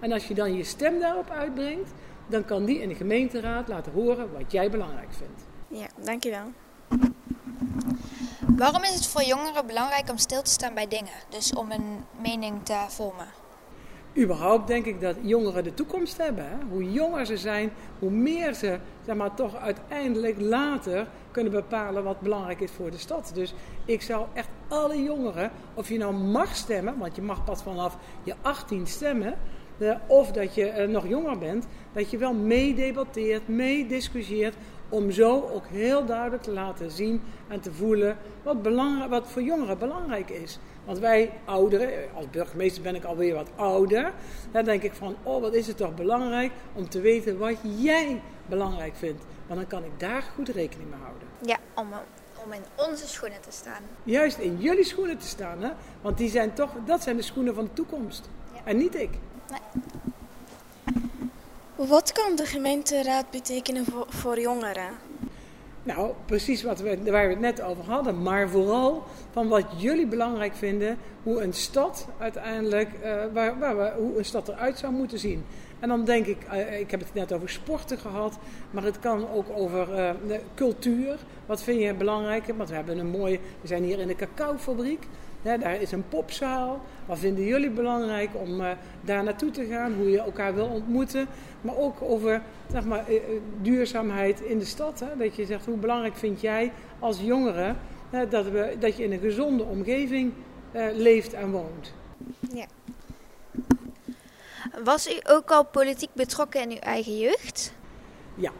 En 0.00 0.12
als 0.12 0.28
je 0.28 0.34
dan 0.34 0.54
je 0.54 0.64
stem 0.64 1.00
daarop 1.00 1.30
uitbrengt, 1.30 1.92
dan 2.26 2.44
kan 2.44 2.64
die 2.64 2.80
in 2.80 2.88
de 2.88 2.94
gemeenteraad 2.94 3.68
laten 3.68 3.92
horen 3.92 4.32
wat 4.32 4.52
jij 4.52 4.70
belangrijk 4.70 5.12
vindt. 5.12 5.42
Ja, 5.68 5.86
dankjewel. 6.04 6.52
Waarom 8.56 8.82
is 8.82 8.94
het 8.94 9.06
voor 9.06 9.22
jongeren 9.22 9.66
belangrijk 9.66 10.10
om 10.10 10.18
stil 10.18 10.42
te 10.42 10.50
staan 10.50 10.74
bij 10.74 10.88
dingen? 10.88 11.12
Dus 11.28 11.52
om 11.54 11.70
een 11.70 12.04
mening 12.22 12.64
te 12.64 12.84
vormen. 12.88 13.26
Überhaupt 14.16 14.66
denk 14.66 14.84
ik 14.84 15.00
dat 15.00 15.16
jongeren 15.20 15.64
de 15.64 15.74
toekomst 15.74 16.16
hebben. 16.16 16.44
Hè? 16.44 16.56
Hoe 16.70 16.92
jonger 16.92 17.26
ze 17.26 17.36
zijn, 17.36 17.70
hoe 17.98 18.10
meer 18.10 18.54
ze 18.54 18.78
zeg 19.04 19.16
maar, 19.16 19.34
toch 19.34 19.56
uiteindelijk 19.56 20.40
later 20.40 21.06
kunnen 21.30 21.52
bepalen 21.52 22.04
wat 22.04 22.20
belangrijk 22.20 22.60
is 22.60 22.70
voor 22.70 22.90
de 22.90 22.98
stad. 22.98 23.30
Dus 23.34 23.54
ik 23.84 24.02
zou 24.02 24.26
echt 24.32 24.48
alle 24.68 25.02
jongeren, 25.02 25.50
of 25.74 25.88
je 25.88 25.98
nou 25.98 26.14
mag 26.14 26.56
stemmen, 26.56 26.98
want 26.98 27.16
je 27.16 27.22
mag 27.22 27.44
pas 27.44 27.62
vanaf 27.62 27.96
je 28.22 28.34
18 28.42 28.86
stemmen, 28.86 29.34
eh, 29.78 29.94
of 30.06 30.32
dat 30.32 30.54
je 30.54 30.68
eh, 30.68 30.88
nog 30.88 31.08
jonger 31.08 31.38
bent, 31.38 31.66
dat 31.92 32.10
je 32.10 32.18
wel 32.18 32.34
meedebatteert, 32.34 33.48
meediscussieert, 33.48 34.54
om 34.88 35.10
zo 35.10 35.50
ook 35.54 35.66
heel 35.66 36.04
duidelijk 36.04 36.42
te 36.42 36.52
laten 36.52 36.90
zien 36.90 37.20
en 37.48 37.60
te 37.60 37.72
voelen 37.72 38.16
wat, 38.42 38.56
wat 39.08 39.26
voor 39.26 39.42
jongeren 39.42 39.78
belangrijk 39.78 40.30
is. 40.30 40.58
Want 40.88 41.00
wij 41.00 41.32
ouderen, 41.44 41.90
als 42.14 42.30
burgemeester 42.30 42.82
ben 42.82 42.94
ik 42.94 43.04
alweer 43.04 43.34
wat 43.34 43.48
ouder, 43.56 44.12
dan 44.52 44.64
denk 44.64 44.82
ik 44.82 44.92
van, 44.92 45.16
oh 45.22 45.40
wat 45.40 45.54
is 45.54 45.66
het 45.66 45.76
toch 45.76 45.94
belangrijk 45.94 46.52
om 46.74 46.88
te 46.88 47.00
weten 47.00 47.38
wat 47.38 47.56
jij 47.76 48.22
belangrijk 48.46 48.96
vindt. 48.96 49.22
Want 49.46 49.60
dan 49.60 49.68
kan 49.68 49.84
ik 49.84 50.00
daar 50.00 50.22
goed 50.34 50.48
rekening 50.48 50.90
mee 50.90 50.98
houden. 51.00 51.28
Ja, 51.42 51.58
om, 51.74 51.88
om 52.44 52.52
in 52.52 52.62
onze 52.76 53.08
schoenen 53.08 53.40
te 53.40 53.50
staan. 53.50 53.82
Juist 54.02 54.38
in 54.38 54.56
jullie 54.58 54.84
schoenen 54.84 55.18
te 55.18 55.26
staan, 55.26 55.62
hè? 55.62 55.70
want 56.00 56.18
die 56.18 56.30
zijn 56.30 56.54
toch, 56.54 56.70
dat 56.86 57.02
zijn 57.02 57.16
de 57.16 57.22
schoenen 57.22 57.54
van 57.54 57.64
de 57.64 57.72
toekomst. 57.72 58.28
Ja. 58.54 58.60
En 58.64 58.76
niet 58.76 58.94
ik. 58.94 59.10
Wat 61.74 62.12
kan 62.12 62.36
de 62.36 62.46
gemeenteraad 62.46 63.30
betekenen 63.30 63.84
voor, 63.84 64.06
voor 64.08 64.40
jongeren? 64.40 64.90
Nou, 65.94 66.12
precies 66.24 66.62
wat 66.62 66.80
we, 66.80 66.98
waar 67.10 67.26
we 67.26 67.32
het 67.32 67.40
net 67.40 67.62
over 67.62 67.84
hadden. 67.84 68.22
Maar 68.22 68.48
vooral 68.48 69.02
van 69.30 69.48
wat 69.48 69.64
jullie 69.76 70.06
belangrijk 70.06 70.54
vinden. 70.54 70.96
Hoe 71.22 71.42
een 71.42 71.52
stad 71.52 72.08
uiteindelijk, 72.18 72.92
eh, 73.02 73.16
waar, 73.32 73.58
waar 73.58 73.94
hoe 73.96 74.18
een 74.18 74.24
stad 74.24 74.48
eruit 74.48 74.78
zou 74.78 74.92
moeten 74.92 75.18
zien. 75.18 75.44
En 75.80 75.88
dan 75.88 76.04
denk 76.04 76.26
ik, 76.26 76.36
eh, 76.50 76.80
ik 76.80 76.90
heb 76.90 77.00
het 77.00 77.14
net 77.14 77.32
over 77.32 77.48
sporten 77.48 77.98
gehad. 77.98 78.38
Maar 78.70 78.82
het 78.82 78.98
kan 78.98 79.28
ook 79.30 79.46
over 79.54 79.94
eh, 79.94 80.10
cultuur. 80.54 81.16
Wat 81.46 81.62
vind 81.62 81.80
je 81.80 81.94
belangrijk? 81.94 82.44
Want 82.56 82.68
we 82.68 82.74
hebben 82.74 82.98
een 82.98 83.10
mooie, 83.10 83.38
we 83.60 83.66
zijn 83.66 83.82
hier 83.82 83.98
in 83.98 84.06
de 84.06 84.16
cacaofabriek. 84.16 85.06
Daar 85.42 85.80
is 85.80 85.92
een 85.92 86.08
popzaal. 86.08 86.80
Wat 87.06 87.18
vinden 87.18 87.44
jullie 87.44 87.70
belangrijk 87.70 88.30
om 88.34 88.62
daar 89.00 89.24
naartoe 89.24 89.50
te 89.50 89.64
gaan? 89.64 89.94
Hoe 89.94 90.10
je 90.10 90.18
elkaar 90.18 90.54
wil 90.54 90.66
ontmoeten. 90.66 91.26
Maar 91.60 91.76
ook 91.76 92.02
over 92.02 92.42
zeg 92.70 92.84
maar, 92.84 93.06
eh, 93.06 93.16
eh, 93.16 93.22
duurzaamheid 93.62 94.40
in 94.40 94.58
de 94.58 94.64
stad. 94.64 95.00
Hè? 95.00 95.16
Dat 95.16 95.36
je 95.36 95.46
zegt, 95.46 95.66
hoe 95.66 95.76
belangrijk 95.76 96.16
vind 96.16 96.40
jij 96.40 96.72
als 96.98 97.20
jongere 97.20 97.74
hè, 98.10 98.28
dat, 98.28 98.48
we, 98.48 98.76
dat 98.78 98.96
je 98.96 99.04
in 99.04 99.12
een 99.12 99.20
gezonde 99.20 99.64
omgeving 99.64 100.32
eh, 100.72 100.86
leeft 100.92 101.32
en 101.32 101.50
woont? 101.50 101.92
Was 104.84 105.08
u 105.08 105.20
ook 105.28 105.50
al 105.50 105.64
politiek 105.64 106.10
betrokken 106.12 106.62
in 106.62 106.70
uw 106.70 106.76
eigen 106.76 107.18
jeugd? 107.18 107.72
Ja, 108.34 108.52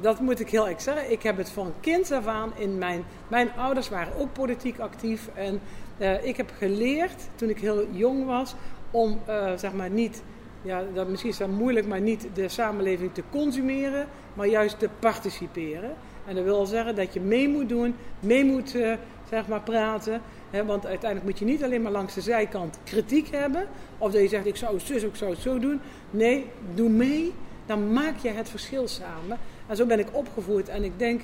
dat 0.00 0.20
moet 0.20 0.40
ik 0.40 0.50
heel 0.50 0.68
erg 0.68 0.80
zeggen. 0.80 1.10
Ik 1.10 1.22
heb 1.22 1.36
het 1.36 1.50
van 1.50 1.72
kind 1.80 2.10
af 2.10 2.26
aan 2.26 2.52
in 2.56 2.78
mijn... 2.78 3.04
Mijn 3.28 3.52
ouders 3.56 3.88
waren 3.88 4.16
ook 4.16 4.32
politiek 4.32 4.78
actief. 4.78 5.28
En 5.34 5.60
eh, 5.98 6.24
ik 6.24 6.36
heb 6.36 6.52
geleerd, 6.58 7.28
toen 7.34 7.48
ik 7.48 7.58
heel 7.58 7.86
jong 7.90 8.26
was, 8.26 8.54
om 8.90 9.20
eh, 9.26 9.52
zeg 9.56 9.72
maar 9.72 9.90
niet... 9.90 10.22
Ja, 10.66 10.84
dat, 10.94 11.08
misschien 11.08 11.30
is 11.30 11.36
dat 11.36 11.48
moeilijk, 11.48 11.86
maar 11.86 12.00
niet 12.00 12.28
de 12.34 12.48
samenleving 12.48 13.14
te 13.14 13.22
consumeren, 13.30 14.06
maar 14.34 14.46
juist 14.46 14.78
te 14.78 14.88
participeren. 14.98 15.94
En 16.26 16.34
dat 16.34 16.44
wil 16.44 16.66
zeggen 16.66 16.94
dat 16.94 17.14
je 17.14 17.20
mee 17.20 17.48
moet 17.48 17.68
doen, 17.68 17.94
mee 18.20 18.44
moet 18.44 18.74
eh, 18.74 18.92
zeg 19.28 19.48
maar 19.48 19.60
praten. 19.60 20.20
Hè, 20.50 20.64
want 20.64 20.86
uiteindelijk 20.86 21.30
moet 21.30 21.38
je 21.38 21.44
niet 21.44 21.64
alleen 21.64 21.82
maar 21.82 21.92
langs 21.92 22.14
de 22.14 22.20
zijkant 22.20 22.78
kritiek 22.84 23.28
hebben. 23.30 23.66
Of 23.98 24.12
dat 24.12 24.22
je 24.22 24.28
zegt, 24.28 24.46
ik 24.46 24.56
zou 24.56 24.74
het 24.74 24.86
zus, 24.86 25.02
ik 25.02 25.16
zou 25.16 25.30
het 25.30 25.40
zo 25.40 25.58
doen. 25.58 25.80
Nee, 26.10 26.46
doe 26.74 26.88
mee, 26.88 27.32
dan 27.66 27.92
maak 27.92 28.16
je 28.16 28.28
het 28.28 28.48
verschil 28.48 28.88
samen. 28.88 29.38
En 29.66 29.76
zo 29.76 29.86
ben 29.86 29.98
ik 29.98 30.08
opgevoed. 30.12 30.68
En 30.68 30.84
ik 30.84 30.98
denk, 30.98 31.22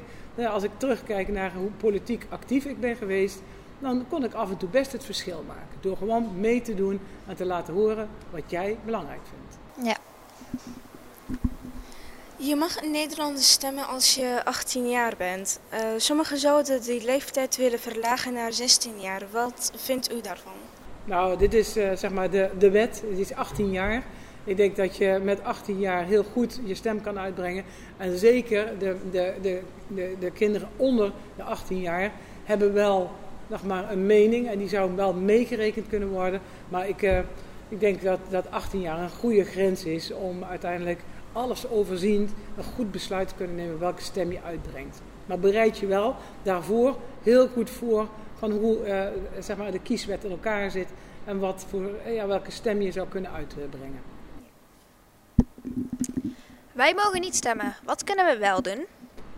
als 0.48 0.62
ik 0.62 0.70
terugkijk 0.76 1.28
naar 1.28 1.52
hoe 1.52 1.70
politiek 1.76 2.26
actief 2.28 2.64
ik 2.64 2.81
ben 2.81 2.96
geweest, 2.96 3.42
dan 3.83 4.05
kon 4.09 4.25
ik 4.25 4.35
af 4.35 4.51
en 4.51 4.57
toe 4.57 4.68
best 4.68 4.92
het 4.92 5.05
verschil 5.05 5.45
maken. 5.47 5.77
Door 5.81 5.97
gewoon 5.97 6.40
mee 6.40 6.62
te 6.62 6.75
doen 6.75 7.01
en 7.27 7.37
te 7.37 7.45
laten 7.45 7.75
horen 7.75 8.09
wat 8.31 8.42
jij 8.47 8.79
belangrijk 8.85 9.21
vindt. 9.25 9.87
Ja. 9.88 9.97
Je 12.37 12.57
mag 12.57 12.83
in 12.83 12.90
Nederland 12.90 13.40
stemmen 13.40 13.87
als 13.87 14.14
je 14.14 14.45
18 14.45 14.88
jaar 14.88 15.14
bent. 15.18 15.61
Eh, 15.68 15.81
sommigen 15.97 16.38
zouden 16.38 16.83
die 16.83 17.05
leeftijd 17.05 17.57
willen 17.57 17.79
verlagen 17.79 18.33
naar 18.33 18.53
16 18.53 19.01
jaar. 19.01 19.23
Wat 19.31 19.73
vindt 19.77 20.12
u 20.12 20.21
daarvan? 20.21 20.53
Nou, 21.05 21.38
dit 21.38 21.55
is 21.55 21.77
eh, 21.77 21.92
zeg 21.97 22.11
maar 22.11 22.31
de, 22.31 22.51
de 22.59 22.71
wet. 22.71 23.03
Het 23.09 23.18
is 23.18 23.35
18 23.35 23.71
jaar. 23.71 24.03
Ik 24.45 24.57
denk 24.57 24.77
dat 24.77 24.97
je 24.97 25.21
met 25.23 25.45
18 25.45 25.79
jaar 25.79 26.05
heel 26.05 26.25
goed 26.25 26.61
je 26.64 26.75
stem 26.75 27.01
kan 27.01 27.18
uitbrengen. 27.18 27.64
En 27.97 28.18
zeker 28.18 28.79
de, 28.79 28.97
de, 29.11 29.35
de, 29.42 29.62
de, 29.87 30.16
de 30.18 30.31
kinderen 30.31 30.68
onder 30.77 31.12
de 31.37 31.42
18 31.42 31.81
jaar 31.81 32.12
hebben 32.45 32.73
wel 32.73 33.11
nog 33.53 33.65
maar 33.65 33.91
een 33.91 34.07
mening. 34.07 34.49
En 34.49 34.59
die 34.59 34.69
zou 34.69 34.97
wel 34.97 35.12
meegerekend 35.12 35.88
kunnen 35.88 36.09
worden. 36.09 36.41
Maar 36.69 36.88
ik, 36.88 37.03
eh, 37.03 37.19
ik 37.69 37.81
denk 37.81 38.03
dat, 38.03 38.19
dat 38.31 38.51
18 38.51 38.81
jaar 38.81 38.99
een 38.99 39.11
goede 39.11 39.45
grens 39.45 39.85
is 39.85 40.12
om 40.12 40.45
uiteindelijk 40.45 41.01
alles 41.33 41.69
overziend 41.69 42.31
een 42.57 42.65
goed 42.65 42.91
besluit 42.91 43.29
te 43.29 43.35
kunnen 43.35 43.57
nemen 43.57 43.79
welke 43.79 44.03
stem 44.03 44.33
je 44.33 44.43
uitbrengt. 44.43 45.01
Maar 45.27 45.38
bereid 45.38 45.79
je 45.79 45.87
wel 45.87 46.17
daarvoor 46.43 46.97
heel 47.23 47.49
goed 47.49 47.71
voor 47.71 48.09
van 48.38 48.51
hoe 48.51 48.83
eh, 48.83 49.07
zeg 49.41 49.57
maar 49.57 49.71
de 49.71 49.81
kieswet 49.81 50.25
in 50.25 50.31
elkaar 50.31 50.71
zit 50.71 50.88
en 51.25 51.38
wat 51.38 51.67
voor, 51.69 51.91
eh, 52.05 52.15
ja, 52.15 52.27
welke 52.27 52.51
stem 52.51 52.81
je 52.81 52.93
zou 52.93 53.09
kunnen 53.09 53.31
uitbrengen. 53.31 54.01
Wij 56.73 56.95
mogen 56.95 57.21
niet 57.21 57.35
stemmen. 57.35 57.75
Wat 57.85 58.05
kunnen 58.05 58.27
we 58.27 58.38
wel 58.38 58.62
doen? 58.62 58.87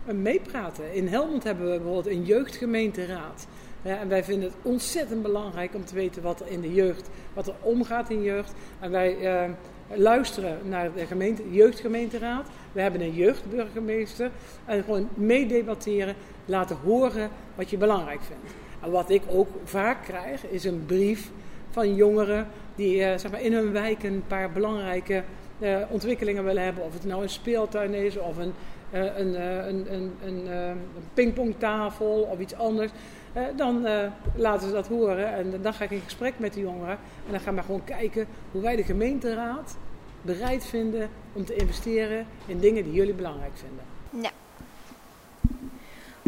En 0.05 0.21
meepraten. 0.21 0.93
In 0.93 1.07
Helmond 1.07 1.43
hebben 1.43 1.71
we 1.71 1.75
bijvoorbeeld 1.75 2.15
een 2.15 2.25
jeugdgemeenteraad. 2.25 3.47
En 3.85 4.07
wij 4.07 4.23
vinden 4.23 4.49
het 4.49 4.57
ontzettend 4.61 5.21
belangrijk 5.21 5.75
om 5.75 5.85
te 5.85 5.95
weten 5.95 6.21
wat 6.21 6.39
er 6.39 6.47
in 6.47 6.61
de 6.61 6.73
jeugd, 6.73 7.09
wat 7.33 7.47
er 7.47 7.53
omgaat 7.61 8.09
in 8.09 8.21
jeugd. 8.21 8.53
En 8.79 8.91
wij 8.91 9.17
eh, 9.19 9.49
luisteren 9.93 10.57
naar 10.63 10.93
de 10.93 11.05
gemeente, 11.05 11.51
jeugdgemeenteraad. 11.51 12.47
We 12.71 12.81
hebben 12.81 13.01
een 13.01 13.13
jeugdburgemeester. 13.13 14.31
En 14.65 14.83
gewoon 14.83 15.09
meedebatteren, 15.13 16.15
laten 16.45 16.77
horen 16.83 17.29
wat 17.55 17.69
je 17.69 17.77
belangrijk 17.77 18.21
vindt. 18.21 18.53
En 18.81 18.91
wat 18.91 19.09
ik 19.09 19.21
ook 19.29 19.47
vaak 19.63 20.03
krijg, 20.03 20.45
is 20.45 20.63
een 20.63 20.83
brief 20.85 21.31
van 21.69 21.95
jongeren 21.95 22.47
die 22.75 23.03
eh, 23.03 23.17
zeg 23.17 23.31
maar 23.31 23.41
in 23.41 23.53
hun 23.53 23.71
wijk 23.71 24.03
een 24.03 24.23
paar 24.27 24.51
belangrijke 24.51 25.23
eh, 25.59 25.77
ontwikkelingen 25.89 26.43
willen 26.43 26.63
hebben. 26.63 26.83
Of 26.83 26.93
het 26.93 27.05
nou 27.05 27.23
een 27.23 27.29
speeltuin 27.29 27.93
is 27.93 28.17
of 28.17 28.37
een, 28.37 28.53
eh, 28.95 29.07
eh, 29.07 29.67
een, 29.67 29.93
een, 29.93 30.11
een, 30.25 30.47
eh, 30.47 30.67
een 30.67 30.77
pingpongtafel 31.13 32.27
of 32.31 32.39
iets 32.39 32.55
anders. 32.55 32.91
Eh, 33.35 33.43
dan 33.55 33.85
eh, 33.85 34.11
laten 34.35 34.67
ze 34.67 34.73
dat 34.73 34.87
horen 34.87 35.33
en 35.33 35.61
dan 35.61 35.73
ga 35.73 35.83
ik 35.83 35.91
in 35.91 36.01
gesprek 36.01 36.33
met 36.37 36.53
de 36.53 36.59
jongeren. 36.59 36.97
En 37.25 37.31
dan 37.31 37.39
gaan 37.39 37.55
we 37.55 37.61
gewoon 37.61 37.83
kijken 37.83 38.27
hoe 38.51 38.61
wij 38.61 38.75
de 38.75 38.83
gemeenteraad 38.83 39.75
bereid 40.21 40.65
vinden 40.65 41.09
om 41.33 41.45
te 41.45 41.55
investeren 41.55 42.25
in 42.45 42.59
dingen 42.59 42.83
die 42.83 42.93
jullie 42.93 43.13
belangrijk 43.13 43.53
vinden. 43.55 43.83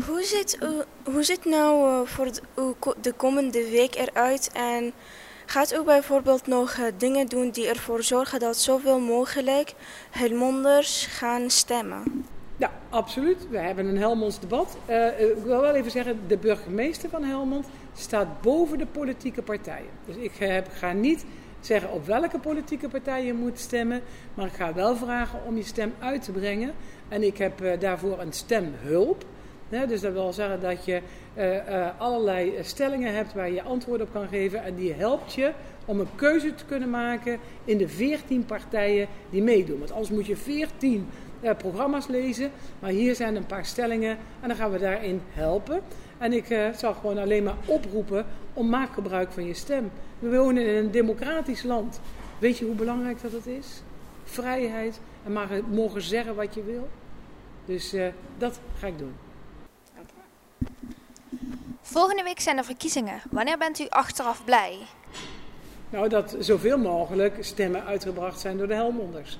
Hoe 0.05 0.23
zit, 0.23 0.57
u, 0.63 0.83
hoe 1.11 1.23
zit 1.23 1.45
nou 1.45 1.89
eh, 1.89 2.07
voor 2.07 2.25
de, 2.25 2.41
de 3.01 3.11
komende 3.11 3.69
week 3.69 3.95
eruit? 3.95 4.49
En 4.53 4.93
gaat 5.45 5.73
u 5.73 5.83
bijvoorbeeld 5.83 6.47
nog 6.47 6.71
eh, 6.71 6.85
dingen 6.97 7.27
doen 7.27 7.49
die 7.49 7.67
ervoor 7.67 8.03
zorgen 8.03 8.39
dat 8.39 8.57
zoveel 8.57 8.99
mogelijk 8.99 9.73
Helmonders 10.09 11.05
gaan 11.05 11.49
stemmen? 11.49 12.25
Ja, 12.57 12.71
absoluut. 12.89 13.49
We 13.49 13.57
hebben 13.57 13.85
een 13.85 13.97
Helmonds 13.97 14.39
debat. 14.39 14.77
Eh, 14.85 15.07
eh, 15.07 15.37
ik 15.37 15.43
wil 15.43 15.61
wel 15.61 15.73
even 15.73 15.91
zeggen, 15.91 16.19
de 16.27 16.37
burgemeester 16.37 17.09
van 17.09 17.23
Helmond 17.23 17.67
staat 17.93 18.41
boven 18.41 18.77
de 18.77 18.85
politieke 18.85 19.41
partijen. 19.41 19.89
Dus 20.05 20.15
ik 20.15 20.31
heb, 20.37 20.67
ga 20.71 20.91
niet 20.91 21.25
zeggen 21.59 21.91
op 21.91 22.05
welke 22.05 22.39
politieke 22.39 22.87
partij 22.87 23.25
je 23.25 23.33
moet 23.33 23.59
stemmen, 23.59 24.01
maar 24.33 24.45
ik 24.45 24.53
ga 24.53 24.73
wel 24.73 24.95
vragen 24.95 25.39
om 25.45 25.57
je 25.57 25.63
stem 25.63 25.93
uit 25.99 26.23
te 26.23 26.31
brengen. 26.31 26.73
En 27.07 27.23
ik 27.23 27.37
heb 27.37 27.61
eh, 27.61 27.79
daarvoor 27.79 28.19
een 28.19 28.33
stemhulp. 28.33 29.25
Dus 29.87 30.01
dat 30.01 30.13
wil 30.13 30.33
zeggen 30.33 30.61
dat 30.61 30.85
je 30.85 31.01
allerlei 31.97 32.53
stellingen 32.61 33.13
hebt 33.13 33.33
waar 33.33 33.51
je 33.51 33.61
antwoord 33.61 34.01
op 34.01 34.11
kan 34.11 34.27
geven. 34.27 34.63
En 34.63 34.75
die 34.75 34.93
helpt 34.93 35.33
je 35.33 35.51
om 35.85 35.99
een 35.99 36.15
keuze 36.15 36.55
te 36.55 36.65
kunnen 36.65 36.89
maken 36.89 37.39
in 37.65 37.77
de 37.77 37.87
14 37.87 38.45
partijen 38.45 39.07
die 39.29 39.41
meedoen. 39.41 39.79
Want 39.79 39.91
anders 39.91 40.09
moet 40.09 40.25
je 40.25 40.37
14 40.37 41.07
eh, 41.41 41.55
programma's 41.57 42.07
lezen. 42.07 42.51
Maar 42.79 42.89
hier 42.89 43.15
zijn 43.15 43.35
een 43.35 43.45
paar 43.45 43.65
stellingen 43.65 44.17
en 44.41 44.47
dan 44.47 44.57
gaan 44.57 44.71
we 44.71 44.79
daarin 44.79 45.21
helpen. 45.29 45.81
En 46.17 46.33
ik 46.33 46.49
eh, 46.49 46.73
zal 46.73 46.93
gewoon 46.93 47.17
alleen 47.17 47.43
maar 47.43 47.57
oproepen 47.65 48.25
om 48.53 48.69
maak 48.69 48.93
gebruik 48.93 49.31
van 49.31 49.45
je 49.45 49.53
stem. 49.53 49.91
We 50.19 50.37
wonen 50.37 50.65
in 50.65 50.75
een 50.75 50.91
democratisch 50.91 51.63
land. 51.63 51.99
Weet 52.39 52.57
je 52.57 52.65
hoe 52.65 52.75
belangrijk 52.75 53.21
dat 53.21 53.31
het 53.31 53.47
is? 53.47 53.81
Vrijheid 54.23 54.99
en 55.25 55.31
mag, 55.31 55.49
mogen 55.71 56.01
zeggen 56.01 56.35
wat 56.35 56.53
je 56.53 56.63
wil. 56.63 56.87
Dus 57.65 57.93
eh, 57.93 58.07
dat 58.37 58.59
ga 58.79 58.87
ik 58.87 58.97
doen. 58.97 59.13
Volgende 61.81 62.23
week 62.23 62.39
zijn 62.39 62.57
er 62.57 62.63
verkiezingen. 62.63 63.21
Wanneer 63.31 63.57
bent 63.57 63.79
u 63.79 63.85
achteraf 63.89 64.45
blij? 64.45 64.77
Nou, 65.89 66.09
dat 66.09 66.35
zoveel 66.39 66.77
mogelijk 66.77 67.37
stemmen 67.39 67.85
uitgebracht 67.85 68.39
zijn 68.39 68.57
door 68.57 68.67
de 68.67 68.73
Helmonders. 68.73 69.39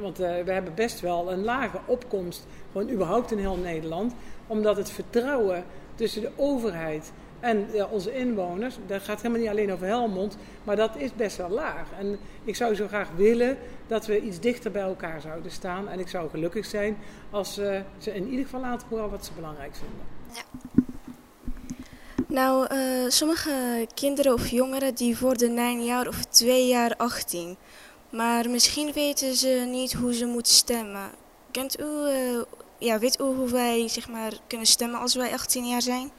Want 0.00 0.20
eh, 0.20 0.44
we 0.44 0.52
hebben 0.52 0.74
best 0.74 1.00
wel 1.00 1.32
een 1.32 1.44
lage 1.44 1.78
opkomst, 1.86 2.46
gewoon 2.72 2.90
überhaupt 2.90 3.30
in 3.32 3.38
heel 3.38 3.56
Nederland. 3.56 4.14
Omdat 4.46 4.76
het 4.76 4.90
vertrouwen 4.90 5.64
tussen 5.94 6.22
de 6.22 6.30
overheid 6.36 7.12
en 7.40 7.66
onze 7.90 8.14
inwoners, 8.14 8.76
dat 8.86 9.02
gaat 9.02 9.16
helemaal 9.16 9.40
niet 9.40 9.50
alleen 9.50 9.72
over 9.72 9.86
Helmond, 9.86 10.36
maar 10.64 10.76
dat 10.76 10.96
is 10.96 11.14
best 11.14 11.36
wel 11.36 11.50
laag. 11.50 11.86
En 11.98 12.18
ik 12.44 12.56
zou 12.56 12.74
zo 12.74 12.86
graag 12.86 13.08
willen 13.16 13.58
dat 13.86 14.06
we 14.06 14.20
iets 14.20 14.40
dichter 14.40 14.70
bij 14.70 14.82
elkaar 14.82 15.20
zouden 15.20 15.50
staan. 15.50 15.88
En 15.88 16.00
ik 16.00 16.08
zou 16.08 16.30
gelukkig 16.30 16.66
zijn 16.66 16.96
als 17.30 17.58
eh, 17.58 17.80
ze 17.98 18.14
in 18.14 18.28
ieder 18.28 18.44
geval 18.44 18.60
laten 18.60 18.88
horen 18.88 19.10
wat 19.10 19.24
ze 19.24 19.32
belangrijk 19.32 19.74
vinden. 19.74 20.12
Nou, 22.28 22.66
eh, 22.66 22.78
sommige 23.08 23.86
kinderen 23.94 24.32
of 24.32 24.48
jongeren 24.48 24.94
die 24.94 25.18
worden 25.18 25.54
na 25.54 25.68
een 25.68 25.84
jaar 25.84 26.08
of 26.08 26.24
twee 26.24 26.66
jaar 26.66 26.94
18. 26.96 27.56
Maar 28.16 28.50
misschien 28.50 28.92
weten 28.92 29.34
ze 29.34 29.66
niet 29.70 29.92
hoe 29.92 30.14
ze 30.14 30.26
moeten 30.26 30.52
stemmen. 30.52 31.10
Kent 31.50 31.80
u, 31.80 32.08
eh, 32.08 32.42
ja, 32.78 32.98
weet 32.98 33.20
u 33.20 33.24
hoe 33.24 33.50
wij 33.50 33.88
zeg 33.88 34.08
maar, 34.08 34.32
kunnen 34.46 34.66
stemmen 34.66 35.00
als 35.00 35.14
wij 35.14 35.32
18 35.32 35.68
jaar 35.68 35.82
zijn? 35.82 36.10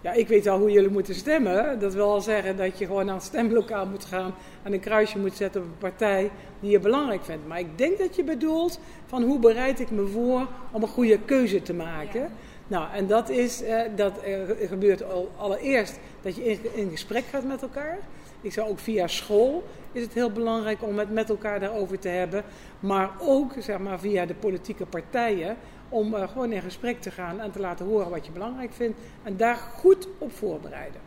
Ja, 0.00 0.12
ik 0.12 0.28
weet 0.28 0.46
al 0.46 0.58
hoe 0.58 0.70
jullie 0.70 0.90
moeten 0.90 1.14
stemmen. 1.14 1.80
Dat 1.80 1.94
wil 1.94 2.10
al 2.10 2.20
zeggen 2.20 2.56
dat 2.56 2.78
je 2.78 2.86
gewoon 2.86 3.06
naar 3.06 3.14
het 3.14 3.24
stemlokaal 3.24 3.86
moet 3.86 4.04
gaan 4.04 4.34
en 4.62 4.72
een 4.72 4.80
kruisje 4.80 5.18
moet 5.18 5.36
zetten 5.36 5.60
op 5.60 5.66
een 5.66 5.78
partij 5.78 6.30
die 6.60 6.70
je 6.70 6.78
belangrijk 6.78 7.24
vindt. 7.24 7.46
Maar 7.46 7.58
ik 7.58 7.78
denk 7.78 7.98
dat 7.98 8.16
je 8.16 8.24
bedoelt 8.24 8.80
van 9.06 9.22
hoe 9.22 9.38
bereid 9.38 9.80
ik 9.80 9.90
me 9.90 10.06
voor 10.06 10.46
om 10.72 10.82
een 10.82 10.88
goede 10.88 11.18
keuze 11.18 11.62
te 11.62 11.74
maken. 11.74 12.32
Nou, 12.66 12.92
en 12.92 13.06
dat, 13.06 13.28
is, 13.28 13.62
eh, 13.62 13.80
dat 13.96 14.18
eh, 14.18 14.38
gebeurt 14.68 15.04
al, 15.04 15.30
allereerst 15.36 15.98
dat 16.22 16.36
je 16.36 16.44
in, 16.44 16.60
in 16.74 16.90
gesprek 16.90 17.24
gaat 17.24 17.44
met 17.44 17.62
elkaar. 17.62 17.98
Ik 18.40 18.52
zou 18.52 18.68
ook 18.68 18.78
via 18.78 19.06
school 19.06 19.64
is 19.92 20.02
het 20.02 20.14
heel 20.14 20.30
belangrijk 20.30 20.82
om 20.82 20.98
het 20.98 21.10
met 21.10 21.30
elkaar 21.30 21.60
daarover 21.60 21.98
te 21.98 22.08
hebben. 22.08 22.44
Maar 22.80 23.10
ook 23.18 23.52
zeg 23.58 23.78
maar, 23.78 23.98
via 24.00 24.26
de 24.26 24.34
politieke 24.34 24.86
partijen 24.86 25.56
om 25.88 26.14
eh, 26.14 26.28
gewoon 26.28 26.52
in 26.52 26.62
gesprek 26.62 27.00
te 27.00 27.10
gaan 27.10 27.40
en 27.40 27.50
te 27.50 27.60
laten 27.60 27.86
horen 27.86 28.10
wat 28.10 28.26
je 28.26 28.32
belangrijk 28.32 28.72
vindt. 28.72 28.98
En 29.22 29.36
daar 29.36 29.56
goed 29.56 30.08
op 30.18 30.32
voorbereiden. 30.32 31.00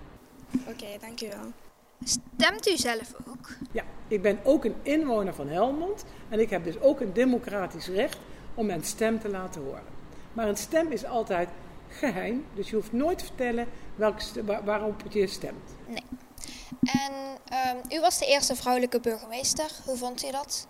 Oké, 0.67 0.85
dankjewel. 1.01 1.51
Stemt 2.03 2.67
u 2.67 2.77
zelf 2.77 3.13
ook? 3.29 3.49
Ja, 3.71 3.83
ik 4.07 4.21
ben 4.21 4.39
ook 4.43 4.65
een 4.65 4.75
inwoner 4.81 5.33
van 5.33 5.47
Helmond. 5.47 6.05
En 6.29 6.39
ik 6.39 6.49
heb 6.49 6.63
dus 6.63 6.79
ook 6.79 6.99
een 6.99 7.13
democratisch 7.13 7.87
recht 7.87 8.17
om 8.53 8.65
mijn 8.65 8.83
stem 8.83 9.19
te 9.19 9.29
laten 9.29 9.61
horen. 9.61 9.83
Maar 10.33 10.47
een 10.47 10.57
stem 10.57 10.91
is 10.91 11.05
altijd 11.05 11.49
geheim. 11.93 12.45
Dus 12.53 12.69
je 12.69 12.75
hoeft 12.75 12.91
nooit 12.91 13.17
te 13.17 13.25
vertellen 13.25 13.67
waar- 13.95 14.63
waarop 14.63 15.01
je 15.09 15.27
stemt. 15.27 15.75
Nee. 15.87 16.03
En 16.81 17.13
ehm, 17.49 17.77
u 17.97 17.99
was 17.99 18.19
de 18.19 18.25
eerste 18.25 18.55
vrouwelijke 18.55 18.99
burgemeester. 18.99 19.71
Hoe 19.85 19.97
vond 19.97 20.25
u 20.25 20.31
dat? 20.31 20.67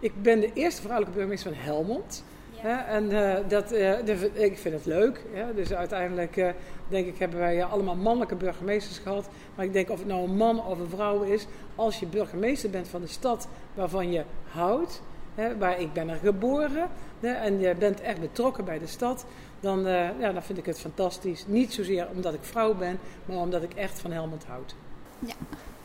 Ik 0.00 0.22
ben 0.22 0.40
de 0.40 0.52
eerste 0.52 0.80
vrouwelijke 0.80 1.14
burgemeester 1.16 1.54
van 1.54 1.62
Helmond. 1.62 2.24
En 2.62 3.12
eh, 3.12 3.48
dat, 3.48 3.72
eh, 3.72 4.08
ik 4.44 4.58
vind 4.58 4.74
het 4.74 4.86
leuk. 4.86 5.24
Ja, 5.34 5.52
dus 5.52 5.72
uiteindelijk 5.72 6.36
eh, 6.36 6.48
denk 6.88 7.06
ik 7.06 7.18
hebben 7.18 7.38
wij 7.38 7.64
allemaal 7.64 7.96
mannelijke 7.96 8.34
burgemeesters 8.34 8.98
gehad. 8.98 9.28
Maar 9.54 9.64
ik 9.64 9.72
denk 9.72 9.90
of 9.90 9.98
het 9.98 10.08
nou 10.08 10.22
een 10.22 10.36
man 10.36 10.64
of 10.66 10.78
een 10.78 10.88
vrouw 10.88 11.22
is. 11.22 11.46
Als 11.74 11.98
je 12.00 12.06
burgemeester 12.06 12.70
bent 12.70 12.88
van 12.88 13.00
de 13.00 13.06
stad 13.06 13.48
waarvan 13.74 14.12
je 14.12 14.24
houdt. 14.50 15.02
Hè, 15.36 15.56
waar 15.56 15.80
ik 15.80 15.92
ben 15.92 16.08
er 16.08 16.18
geboren. 16.22 16.88
Hè, 17.20 17.32
en 17.32 17.60
je 17.60 17.74
bent 17.74 18.00
echt 18.00 18.20
betrokken 18.20 18.64
bij 18.64 18.78
de 18.78 18.86
stad. 18.86 19.24
Dan, 19.60 19.86
eh, 19.86 20.18
ja, 20.18 20.32
dan 20.32 20.42
vind 20.42 20.58
ik 20.58 20.66
het 20.66 20.80
fantastisch. 20.80 21.44
Niet 21.46 21.72
zozeer 21.72 22.08
omdat 22.14 22.34
ik 22.34 22.40
vrouw 22.42 22.74
ben. 22.74 22.98
Maar 23.24 23.36
omdat 23.36 23.62
ik 23.62 23.74
echt 23.74 24.00
van 24.00 24.12
Helmond 24.12 24.44
houd. 24.44 24.74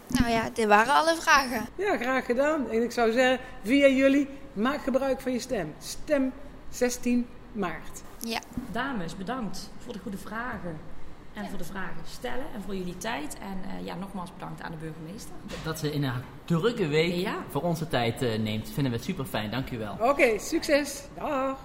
Nou 0.08 0.30
ja, 0.30 0.50
dit 0.54 0.66
waren 0.66 0.94
alle 0.94 1.16
vragen. 1.16 1.66
Ja, 1.76 1.98
graag 1.98 2.26
gedaan. 2.26 2.70
En 2.70 2.84
ik 2.84 2.92
zou 2.92 3.12
zeggen, 3.12 3.46
via 3.64 3.88
jullie, 3.88 4.28
maak 4.54 4.82
gebruik 4.82 5.22
van 5.22 5.32
je 5.32 5.40
stem. 5.40 5.74
Stem 5.80 6.34
16 6.70 7.28
maart. 7.52 8.02
Ja. 8.20 8.40
Dames, 8.72 9.18
bedankt 9.18 9.70
voor 9.84 9.94
de 9.94 10.00
goede 10.00 10.18
vragen. 10.18 10.91
En 11.34 11.50
voor 11.50 11.58
de 11.58 11.64
vragen 11.64 12.02
stellen 12.08 12.46
en 12.54 12.62
voor 12.62 12.76
jullie 12.76 12.98
tijd. 12.98 13.38
En 13.40 13.64
eh, 13.70 13.86
ja, 13.86 13.96
nogmaals 13.96 14.34
bedankt 14.34 14.62
aan 14.62 14.72
de 14.72 14.78
burgemeester. 14.78 15.32
Dat 15.64 15.80
ze 15.80 15.92
in 15.92 16.04
een 16.04 16.24
drukke 16.46 16.88
week 16.88 17.14
Ja. 17.14 17.44
voor 17.50 17.62
onze 17.62 17.88
tijd 17.88 18.22
eh, 18.22 18.40
neemt, 18.40 18.70
vinden 18.70 18.92
we 18.92 18.98
super 18.98 19.26
fijn. 19.26 19.52
Dank 19.52 19.72
u 19.72 19.78
wel. 19.78 19.98
Oké, 20.00 20.40
succes. 20.40 21.04
Dag. 21.16 21.60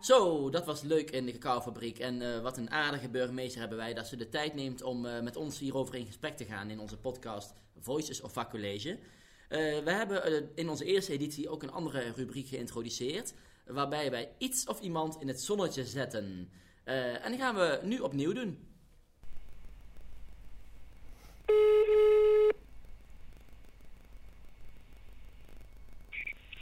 Zo, 0.00 0.50
dat 0.50 0.66
was 0.66 0.82
leuk 0.82 1.10
in 1.10 1.26
de 1.26 1.32
cacaofabriek. 1.38 1.98
En 1.98 2.22
eh, 2.34 2.40
wat 2.42 2.56
een 2.56 2.70
aardige 2.70 3.08
burgemeester 3.08 3.60
hebben 3.60 3.78
wij 3.78 3.94
dat 3.94 4.06
ze 4.06 4.16
de 4.16 4.28
tijd 4.28 4.54
neemt 4.54 4.82
om 4.82 5.06
eh, 5.06 5.20
met 5.22 5.36
ons 5.36 5.58
hierover 5.58 5.94
in 5.94 6.06
gesprek 6.06 6.36
te 6.36 6.44
gaan 6.44 6.70
in 6.70 6.78
onze 6.80 6.96
podcast 6.96 7.54
Voices 7.80 8.20
of 8.20 8.32
Vakcollege. 8.32 8.98
Eh 9.48 9.58
we 9.84 9.90
hebben 9.92 10.48
in 10.54 10.68
onze 10.68 10.84
eerste 10.84 11.12
editie 11.12 11.48
ook 11.48 11.62
een 11.62 11.72
andere 11.72 12.12
rubriek 12.16 12.48
geïntroduceerd, 12.48 13.34
waarbij 13.72 14.10
wij 14.10 14.28
iets 14.38 14.66
of 14.66 14.80
iemand 14.80 15.20
in 15.20 15.28
het 15.28 15.40
zonnetje 15.40 15.84
zetten. 15.84 16.50
Eh, 16.84 17.24
en 17.24 17.30
die 17.30 17.40
gaan 17.40 17.54
we 17.54 17.80
nu 17.82 17.98
opnieuw 17.98 18.32
doen. 18.32 18.68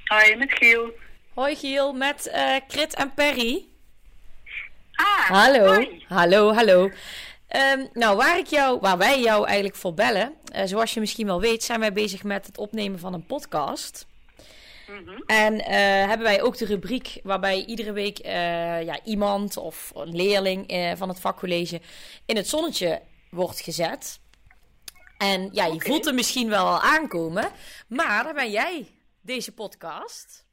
Hoi, 0.05 0.37
met 0.37 0.53
Giel. 0.53 0.93
Hoi 1.35 1.57
Giel, 1.57 1.93
met 1.93 2.27
eh 2.27 2.57
Krit 2.69 2.95
en 2.95 3.15
Perry. 3.15 3.67
Ah, 4.95 5.29
Hallo, 5.29 5.67
hoi. 5.67 6.05
hallo, 6.09 6.53
hallo. 6.53 6.91
Ehm, 7.49 7.87
nou, 7.93 8.17
waar, 8.17 8.39
ik 8.39 8.47
jou, 8.47 8.81
waar 8.81 8.99
wij 8.99 9.21
jou 9.21 9.47
eigenlijk 9.47 9.77
voor 9.77 9.95
bellen, 9.95 10.35
eh, 10.53 10.63
zoals 10.65 10.95
je 10.95 11.01
misschien 11.01 11.27
wel 11.27 11.41
weet, 11.41 11.65
zijn 11.65 11.81
wij 11.81 11.93
bezig 11.93 12.23
met 12.23 12.47
het 12.47 12.59
opnemen 12.59 12.99
van 12.99 13.15
een 13.15 13.27
podcast. 13.27 14.07
Mhm. 14.89 15.21
En 15.27 15.61
eh, 15.65 15.77
hebben 16.07 16.23
wij 16.27 16.43
ook 16.43 16.57
de 16.57 16.65
rubriek 16.65 17.21
waarbij 17.23 17.65
iedere 17.65 17.93
week 17.93 18.19
eh, 18.19 18.83
ja, 18.83 19.03
iemand 19.05 19.57
of 19.57 19.93
een 19.95 20.17
leerling 20.17 20.69
eh, 20.69 20.93
van 20.97 21.09
het 21.09 21.21
vakcollege 21.21 21.81
in 22.27 22.37
het 22.37 22.49
zonnetje 22.49 23.03
wordt 23.31 23.61
gezet. 23.61 24.21
En 25.19 25.49
ja, 25.53 25.65
je 25.67 25.81
voelt 25.81 26.05
hem 26.05 26.15
misschien 26.15 26.49
wel 26.49 26.67
al 26.67 26.81
aankomen, 26.81 27.51
maar 27.89 28.25
dan 28.25 28.35
ben 28.35 28.51
jij 28.51 28.89
deze 29.21 29.53
podcast. 29.55 30.47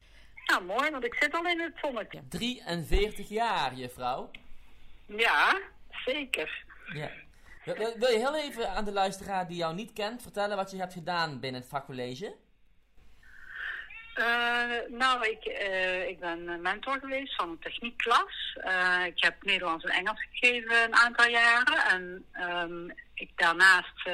Nou, 0.46 0.64
mooi, 0.64 0.90
want 0.90 1.04
ik 1.04 1.14
zit 1.14 1.34
al 1.34 1.46
in 1.46 1.60
het 1.60 1.72
zonnetje. 1.82 2.22
43 2.28 3.28
jaar, 3.28 3.74
juffrouw. 3.74 4.30
Ja, 5.06 5.60
zeker. 6.04 6.64
Ja. 6.94 7.10
Wil, 7.64 7.74
wil- 7.76 7.98
wil 7.98 8.08
je 8.10 8.18
heel 8.18 8.36
even 8.36 8.70
aan 8.70 8.84
de 8.84 8.92
luisteraar 8.92 9.48
die 9.48 9.56
jou 9.56 9.74
niet 9.74 9.92
kent 9.92 10.22
vertellen 10.22 10.56
wat 10.56 10.70
je 10.70 10.76
hebt 10.76 10.92
gedaan 10.92 11.40
binnen 11.40 11.60
het 11.60 11.70
vakcollege? 11.70 12.34
Eh, 14.16 14.88
nou, 14.88 15.28
ik, 15.28 15.44
eh, 15.44 16.08
ik 16.08 16.20
ben 16.20 16.60
mentor 16.60 16.98
geweest 17.00 17.34
van 17.34 17.50
een 17.50 17.58
techniekklas. 17.58 18.56
Eh, 18.60 19.02
ik 19.06 19.22
heb 19.22 19.34
Nederlands 19.42 19.84
en 19.84 19.90
Engels 19.90 20.26
gegeven 20.30 20.82
een 20.82 20.94
aantal 20.94 21.28
jaren. 21.28 21.84
En 21.90 22.24
ehm, 22.32 22.88
ik, 23.14 23.30
daarnaast 23.34 24.08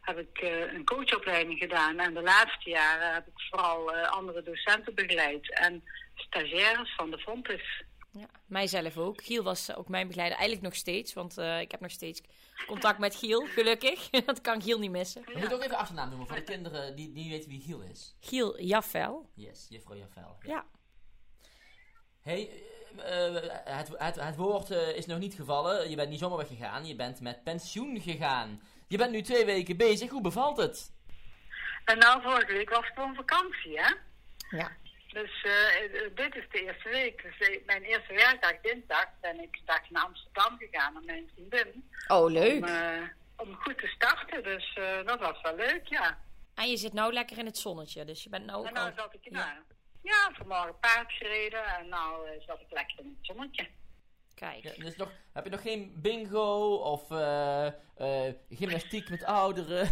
heb 0.00 0.18
ik 0.18 0.40
een 0.74 0.84
coachopleiding 0.84 1.58
gedaan. 1.58 1.98
En 1.98 2.14
de 2.14 2.22
laatste 2.22 2.70
jaren 2.70 3.14
heb 3.14 3.26
ik 3.26 3.46
vooral 3.50 3.92
andere 3.94 4.42
docenten 4.42 4.94
begeleid. 4.94 5.54
En 5.54 5.84
stagiaires 6.14 6.94
van 6.96 7.10
de 7.10 7.18
Fontes. 7.18 7.82
Ja, 8.12 8.28
mijzelf 8.46 8.96
ook. 8.96 9.22
Giel 9.22 9.42
was 9.42 9.74
ook 9.74 9.88
mijn 9.88 10.06
begeleider. 10.06 10.38
Eigenlijk 10.38 10.68
nog 10.68 10.78
steeds, 10.78 11.12
want 11.12 11.38
eh, 11.38 11.60
ik 11.60 11.70
heb 11.70 11.80
nog 11.80 11.90
steeds 11.90 12.20
contact 12.66 12.98
met 12.98 13.14
Giel, 13.14 13.46
gelukkig. 13.46 14.10
dat 14.26 14.40
kan 14.40 14.62
Giel 14.62 14.78
niet 14.78 14.90
missen. 14.90 15.22
We 15.24 15.38
moeten 15.38 15.56
ook 15.56 15.62
even 15.62 15.76
achternaam 15.76 16.08
noemen 16.08 16.26
voor 16.26 16.36
de 16.36 16.42
kinderen 16.42 16.96
die 16.96 17.12
die 17.12 17.22
niet 17.22 17.32
weten 17.32 17.50
wie 17.50 17.60
Giel 17.60 17.80
is. 17.80 18.14
Giel 18.20 18.60
Jaffel. 18.60 19.30
Yes, 19.34 19.66
juffrouw 19.68 19.96
Javel. 19.96 20.36
Ja. 20.42 20.66
Hey, 22.20 22.50
eh, 22.96 23.36
eh, 23.36 23.52
het, 23.64 23.88
het, 23.96 24.20
het 24.20 24.36
woord 24.36 24.70
is 24.70 25.06
nog 25.06 25.18
niet 25.18 25.34
gevallen. 25.34 25.90
Je 25.90 25.96
bent 25.96 26.10
niet 26.10 26.18
zomaar 26.18 26.38
weggegaan. 26.38 26.86
Je 26.86 26.96
bent 26.96 27.20
met 27.20 27.44
pensioen 27.44 28.00
gegaan. 28.00 28.62
Je 28.88 28.96
bent 28.96 29.10
nu 29.10 29.22
twee 29.22 29.44
weken 29.44 29.76
bezig. 29.76 30.10
Hoe 30.10 30.20
bevalt 30.20 30.56
het? 30.56 30.92
En 31.84 31.98
nou, 31.98 32.22
vorige 32.22 32.52
week 32.52 32.70
was 32.70 32.86
gewoon 32.94 33.14
vakantie, 33.14 33.80
hè? 33.80 33.94
Ja. 34.56 34.70
Dus 35.12 35.42
eh, 35.42 35.84
eh, 35.84 36.10
dit 36.14 36.34
is 36.34 36.44
de 36.50 36.64
eerste 36.64 36.88
week. 36.88 37.22
Dus 37.22 37.48
eh, 37.48 37.66
mijn 37.66 37.82
eerste 37.82 38.14
werkdag, 38.14 38.60
dinsdag, 38.62 39.06
ben 39.20 39.40
ik 39.40 39.60
naar 39.88 40.02
Amsterdam 40.02 40.58
gegaan 40.58 40.92
met 40.92 41.04
mijn 41.04 41.30
vriendin. 41.34 41.90
Oh, 42.08 42.24
Om, 42.24 42.32
leuk. 42.32 42.64
om 43.36 43.54
goed 43.54 43.78
te 43.78 43.86
starten. 43.86 44.42
Dus 44.42 44.78
dat 45.04 45.18
was 45.18 45.40
wel 45.42 45.56
leuk, 45.56 45.86
ja. 45.86 46.18
En 46.54 46.70
je 46.70 46.76
zit 46.76 46.92
nou 46.92 47.12
lekker 47.12 47.38
in 47.38 47.46
het 47.46 47.58
zonnetje, 47.58 48.04
dus 48.04 48.22
je 48.22 48.28
bent 48.28 48.44
nou 48.44 48.58
ook 48.58 48.66
En 48.66 48.72
nou 48.72 48.90
al... 48.90 48.96
zat 48.96 49.14
ik, 49.14 49.30
nou, 49.30 49.50
ja, 50.02 50.30
vanmorgen 50.32 50.78
paard 50.80 51.12
gereden 51.12 51.64
en 51.64 51.88
nou 51.88 52.26
zat 52.46 52.60
ik 52.60 52.70
lekker 52.70 52.98
in 52.98 53.16
het 53.18 53.26
zonnetje. 53.26 53.68
Kijk. 54.42 54.64
Ja, 54.64 54.84
dus 54.84 54.96
nog, 54.96 55.12
heb 55.32 55.44
je 55.44 55.50
nog 55.50 55.62
geen 55.62 55.92
bingo 55.96 56.74
of 56.74 57.10
eh, 57.10 57.66
eh, 57.66 58.34
gymnastiek 58.50 59.08
met 59.10 59.24
ouderen? 59.24 59.88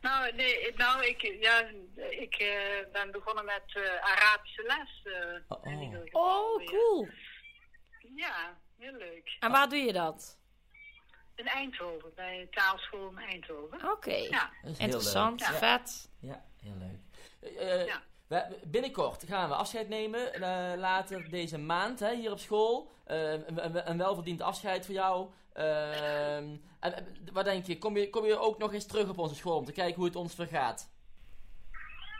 Nou, 0.00 0.34
nee, 0.34 0.72
nou, 0.76 1.04
ik, 1.04 1.22
ja, 1.40 1.68
ik 2.10 2.34
eh, 2.34 2.92
ben 2.92 3.10
begonnen 3.10 3.44
met 3.44 3.62
eh, 3.66 4.10
Arabische 4.10 4.62
les. 4.62 5.14
Oh, 5.48 5.64
oh. 5.64 6.04
Oh, 6.12 6.64
cool. 6.64 7.08
Ja, 8.14 8.58
heel 8.78 8.92
leuk. 8.92 9.36
En 9.40 9.50
waar 9.50 9.68
doe 9.68 9.78
je 9.78 9.92
dat? 9.92 10.38
In 11.34 11.46
Eindhoven, 11.46 12.12
bij 12.14 12.48
taalschool 12.50 13.10
in 13.10 13.18
Eindhoven. 13.18 13.90
Oké. 13.90 14.14
Ja. 14.14 14.50
Interessant. 14.78 15.40
Ja. 15.40 15.52
vet. 15.52 16.10
Ja, 16.20 16.44
heel 16.60 16.76
leuk. 16.78 17.86
Ja. 17.86 18.02
We- 18.26 18.58
binnenkort 18.64 19.24
gaan 19.26 19.48
we 19.48 19.54
afscheid 19.54 19.88
nemen. 19.88 20.32
eh, 20.32 20.78
later 20.78 21.30
deze 21.30 21.58
maand 21.58 22.00
hè, 22.00 22.14
hier 22.14 22.30
op 22.30 22.38
school. 22.38 22.92
Eh, 23.04 23.32
een, 23.32 23.98
welverdiend 23.98 24.40
afscheid 24.42 24.84
voor 24.84 24.94
jou. 24.94 25.30
Ehm, 25.52 26.56
en, 26.80 26.96
eh, 26.96 27.02
wat 27.32 27.44
denk 27.44 27.66
je? 27.66 27.78
Kom, 27.78 27.96
je? 27.96 28.10
kom 28.10 28.24
je 28.24 28.38
ook 28.38 28.58
nog 28.58 28.72
eens 28.72 28.86
terug 28.86 29.08
op 29.08 29.18
onze 29.18 29.34
school 29.34 29.56
om 29.56 29.64
te 29.64 29.72
kijken 29.72 29.94
hoe 29.94 30.04
het 30.04 30.16
ons 30.16 30.34
vergaat? 30.34 30.92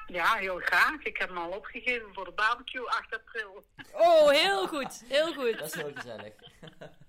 Ja, 0.07 0.35
heel 0.35 0.59
graag. 0.59 1.03
Ik 1.03 1.17
heb 1.17 1.29
hem 1.29 1.39
al 1.39 1.51
opgegeven 1.51 2.15
voor 2.15 2.25
de 2.25 2.31
barbecue 2.33 2.89
8 2.89 3.15
april. 3.15 3.65
Oh, 3.93 4.29
heel 4.31 4.67
goed. 4.69 5.05
Heel 5.09 5.33
goed. 5.35 5.59
Dat 5.59 5.67
is 5.67 5.75
heel 5.75 5.91
gezellig. 5.95 6.33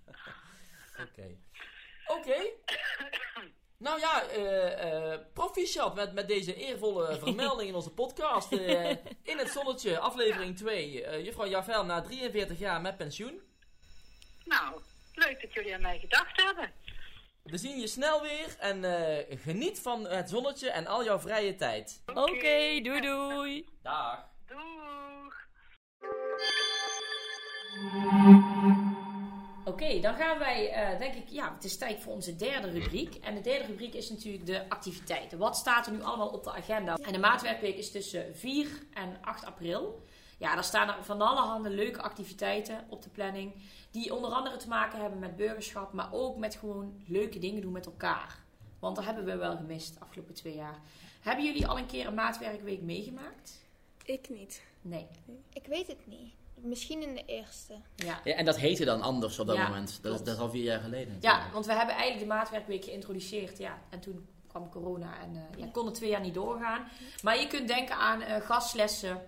Oké. 1.09 1.37
Oké. 2.07 2.35
Nou 3.77 3.99
ja, 3.99 4.23
eh 4.23 5.11
eh 5.11 5.19
proficiat 5.33 5.95
met, 5.95 6.13
met 6.13 6.27
deze 6.27 6.55
eervolle 6.55 7.17
vermelding 7.23 7.69
in 7.69 7.75
onze 7.75 7.89
podcast. 7.93 8.51
Eh, 8.51 8.89
in 9.31 9.37
het 9.37 9.49
zonnetje, 9.49 9.99
aflevering 9.99 10.57
2. 10.57 11.03
Eh, 11.03 11.25
juffrouw 11.25 11.47
Javel 11.47 11.85
na 11.85 12.01
43 12.01 12.59
jaar 12.59 12.81
met 12.81 12.97
pensioen. 12.97 13.41
Nou, 14.45 14.79
leuk 15.13 15.41
dat 15.41 15.53
jullie 15.53 15.73
aan 15.73 15.81
mij 15.81 15.99
gedacht 15.99 16.41
hebben. 16.41 16.71
We 17.43 17.57
zien 17.57 17.79
je 17.79 17.87
snel 17.87 18.21
weer 18.21 18.55
en 18.59 18.83
eh, 18.83 19.37
geniet 19.39 19.79
van 19.79 20.07
het 20.07 20.29
zonnetje 20.29 20.69
en 20.69 20.87
al 20.87 21.03
jouw 21.03 21.19
vrije 21.19 21.55
tijd. 21.55 22.01
Oké, 22.05 22.79
doei 22.81 23.01
doei. 23.01 23.65
Dag. 23.81 24.27
Doeg! 24.47 25.33
Oké, 29.75 29.99
dan 29.99 30.15
gaan 30.15 30.39
wij, 30.39 30.71
eh, 30.71 30.99
denk 30.99 31.13
ik, 31.13 31.27
ja, 31.29 31.53
het 31.53 31.63
is 31.63 31.77
tijd 31.77 31.99
voor 32.01 32.13
onze 32.13 32.35
derde 32.35 32.69
rubriek. 32.69 33.15
En 33.15 33.35
de 33.35 33.41
derde 33.41 33.65
rubriek 33.65 33.93
is 33.93 34.09
natuurlijk 34.09 34.45
de 34.45 34.69
activiteiten. 34.69 35.37
Wat 35.37 35.57
staat 35.57 35.85
er 35.85 35.91
nu 35.91 36.01
allemaal 36.01 36.27
op 36.27 36.43
de 36.43 36.51
agenda? 36.51 36.95
En 36.95 37.13
de 37.13 37.19
maatwerkweek 37.19 37.77
is 37.77 37.91
tussen 37.91 38.35
4 38.35 38.67
en 38.93 39.17
8 39.21 39.45
april. 39.45 40.03
Ja, 40.37 40.53
daar 40.53 40.63
staan 40.63 40.87
er 40.87 41.03
van 41.03 41.21
allerhande 41.21 41.69
leuke 41.69 42.01
activiteiten 42.01 42.85
op 42.89 43.01
de 43.01 43.09
planning. 43.09 43.53
Die 43.91 44.15
onder 44.15 44.31
andere 44.31 44.57
te 44.57 44.67
maken 44.67 44.99
hebben 44.99 45.19
met 45.19 45.35
burgerschap, 45.35 45.93
maar 45.93 46.09
ook 46.11 46.37
met 46.37 46.55
gewoon 46.55 47.01
leuke 47.07 47.39
dingen 47.39 47.61
doen 47.61 47.71
met 47.71 47.85
elkaar. 47.85 48.43
Want 48.79 48.95
dat 48.95 49.05
hebben 49.05 49.25
we 49.25 49.35
wel 49.35 49.55
gemist 49.55 49.93
de 49.93 49.99
afgelopen 49.99 50.33
twee 50.33 50.55
jaar. 50.55 50.79
Hebben 51.21 51.45
jullie 51.45 51.67
al 51.67 51.77
een 51.77 51.85
keer 51.85 52.07
een 52.07 52.13
maatwerkweek 52.13 52.81
meegemaakt? 52.81 53.65
Ik 54.05 54.29
niet. 54.29 54.63
Nee. 54.81 55.07
Ik 55.53 55.65
weet 55.65 55.87
het 55.87 56.07
niet. 56.07 56.33
Misschien 56.55 57.01
in 57.01 57.13
de 57.13 57.25
eerste. 57.25 57.73
Ja. 57.95 58.19
Ja, 58.23 58.33
en 58.33 58.45
dat 58.45 58.57
heette 58.57 58.85
dan 58.85 59.01
anders 59.01 59.39
op 59.39 59.47
dat 59.47 59.55
Ja, 59.55 59.67
moment. 59.67 59.99
Dat 60.01 60.13
is, 60.13 60.23
dat 60.25 60.35
is 60.35 60.41
al 60.41 60.49
vier 60.49 60.63
jaar 60.63 60.79
geleden. 60.81 61.17
Ja, 61.21 61.49
want 61.53 61.65
we 61.65 61.73
hebben 61.73 61.95
eigenlijk 61.95 62.29
de 62.29 62.35
maatwerkweek 62.35 62.83
geïntroduceerd. 62.83 63.57
Ja, 63.57 63.81
en 63.89 63.99
toen 63.99 64.27
kwam 64.47 64.69
corona 64.69 65.19
en 65.21 65.35
eh 65.35 65.59
ja, 65.59 65.67
kon 65.71 65.85
het 65.85 65.95
twee 65.95 66.09
jaar 66.09 66.21
niet 66.21 66.33
doorgaan. 66.33 66.87
Maar 67.23 67.39
je 67.39 67.47
kunt 67.47 67.67
denken 67.67 67.95
aan 67.95 68.21
eh, 68.21 68.41
gastlessen. 68.41 69.21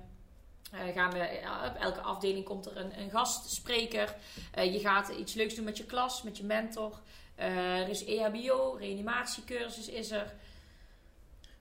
Eh, 0.72 0.94
gaan 0.94 1.12
we, 1.12 1.40
op 1.70 1.76
elke 1.82 2.02
afdeling 2.02 2.46
komt 2.46 2.66
er 2.66 2.78
een, 2.78 3.00
een 3.00 3.10
gastspreker. 3.10 4.16
Eh, 4.52 4.74
je 4.74 4.80
gaat 4.80 5.10
iets 5.10 5.34
leuks 5.34 5.56
doen 5.56 5.66
met 5.66 5.78
je 5.78 5.86
klas, 5.86 6.24
met 6.24 6.38
je 6.38 6.44
mentor. 6.44 7.00
Eh, 7.36 7.80
er 7.80 7.90
is 7.90 8.06
EHBO, 8.06 8.76
reanimatiecursus 8.80 9.90
is 9.90 10.12
er. 10.12 10.34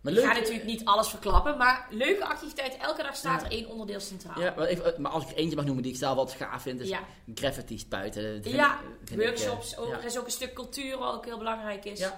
Maar 0.07 0.15
Ik 0.15 0.21
leuk, 0.25 0.33
ga 0.35 0.39
natuurlijk 0.39 0.65
niet 0.67 0.85
alles 0.85 1.09
verklappen, 1.09 1.57
maar 1.57 1.87
leuke 1.91 2.25
activiteiten. 2.25 2.81
Elke 2.81 3.03
dag 3.03 3.17
staat 3.17 3.41
Ja. 3.41 3.47
er 3.47 3.53
één 3.53 3.69
onderdeel 3.69 4.01
centraal. 4.01 4.41
Ja, 4.41 4.55
maar, 4.57 4.67
even, 4.67 4.95
maar 5.03 5.11
als 5.13 5.23
ik 5.25 5.31
er 5.31 5.37
eentje 5.37 5.57
mag 5.57 5.65
noemen 5.65 5.83
die 5.83 5.93
ik 5.93 5.99
zelf 5.99 6.17
wat 6.17 6.33
gaaf 6.33 6.63
vind, 6.63 6.81
is 6.81 6.89
Ja. 6.89 7.01
graffiti 7.35 7.79
spuiten. 7.79 8.23
Ja, 8.43 8.75
ik- 8.81 8.87
vind 9.05 9.21
ik, 9.21 9.27
workshops. 9.27 9.75
eh, 9.75 9.81
ook, 9.81 9.89
ja. 9.89 9.99
Er 9.99 10.05
is 10.05 10.19
ook 10.19 10.25
een 10.25 10.31
stuk 10.31 10.53
cultuur 10.55 10.99
wat 10.99 11.15
ook 11.15 11.25
heel 11.25 11.39
belangrijk 11.39 11.85
is. 11.85 12.01
Eh, 12.01 12.11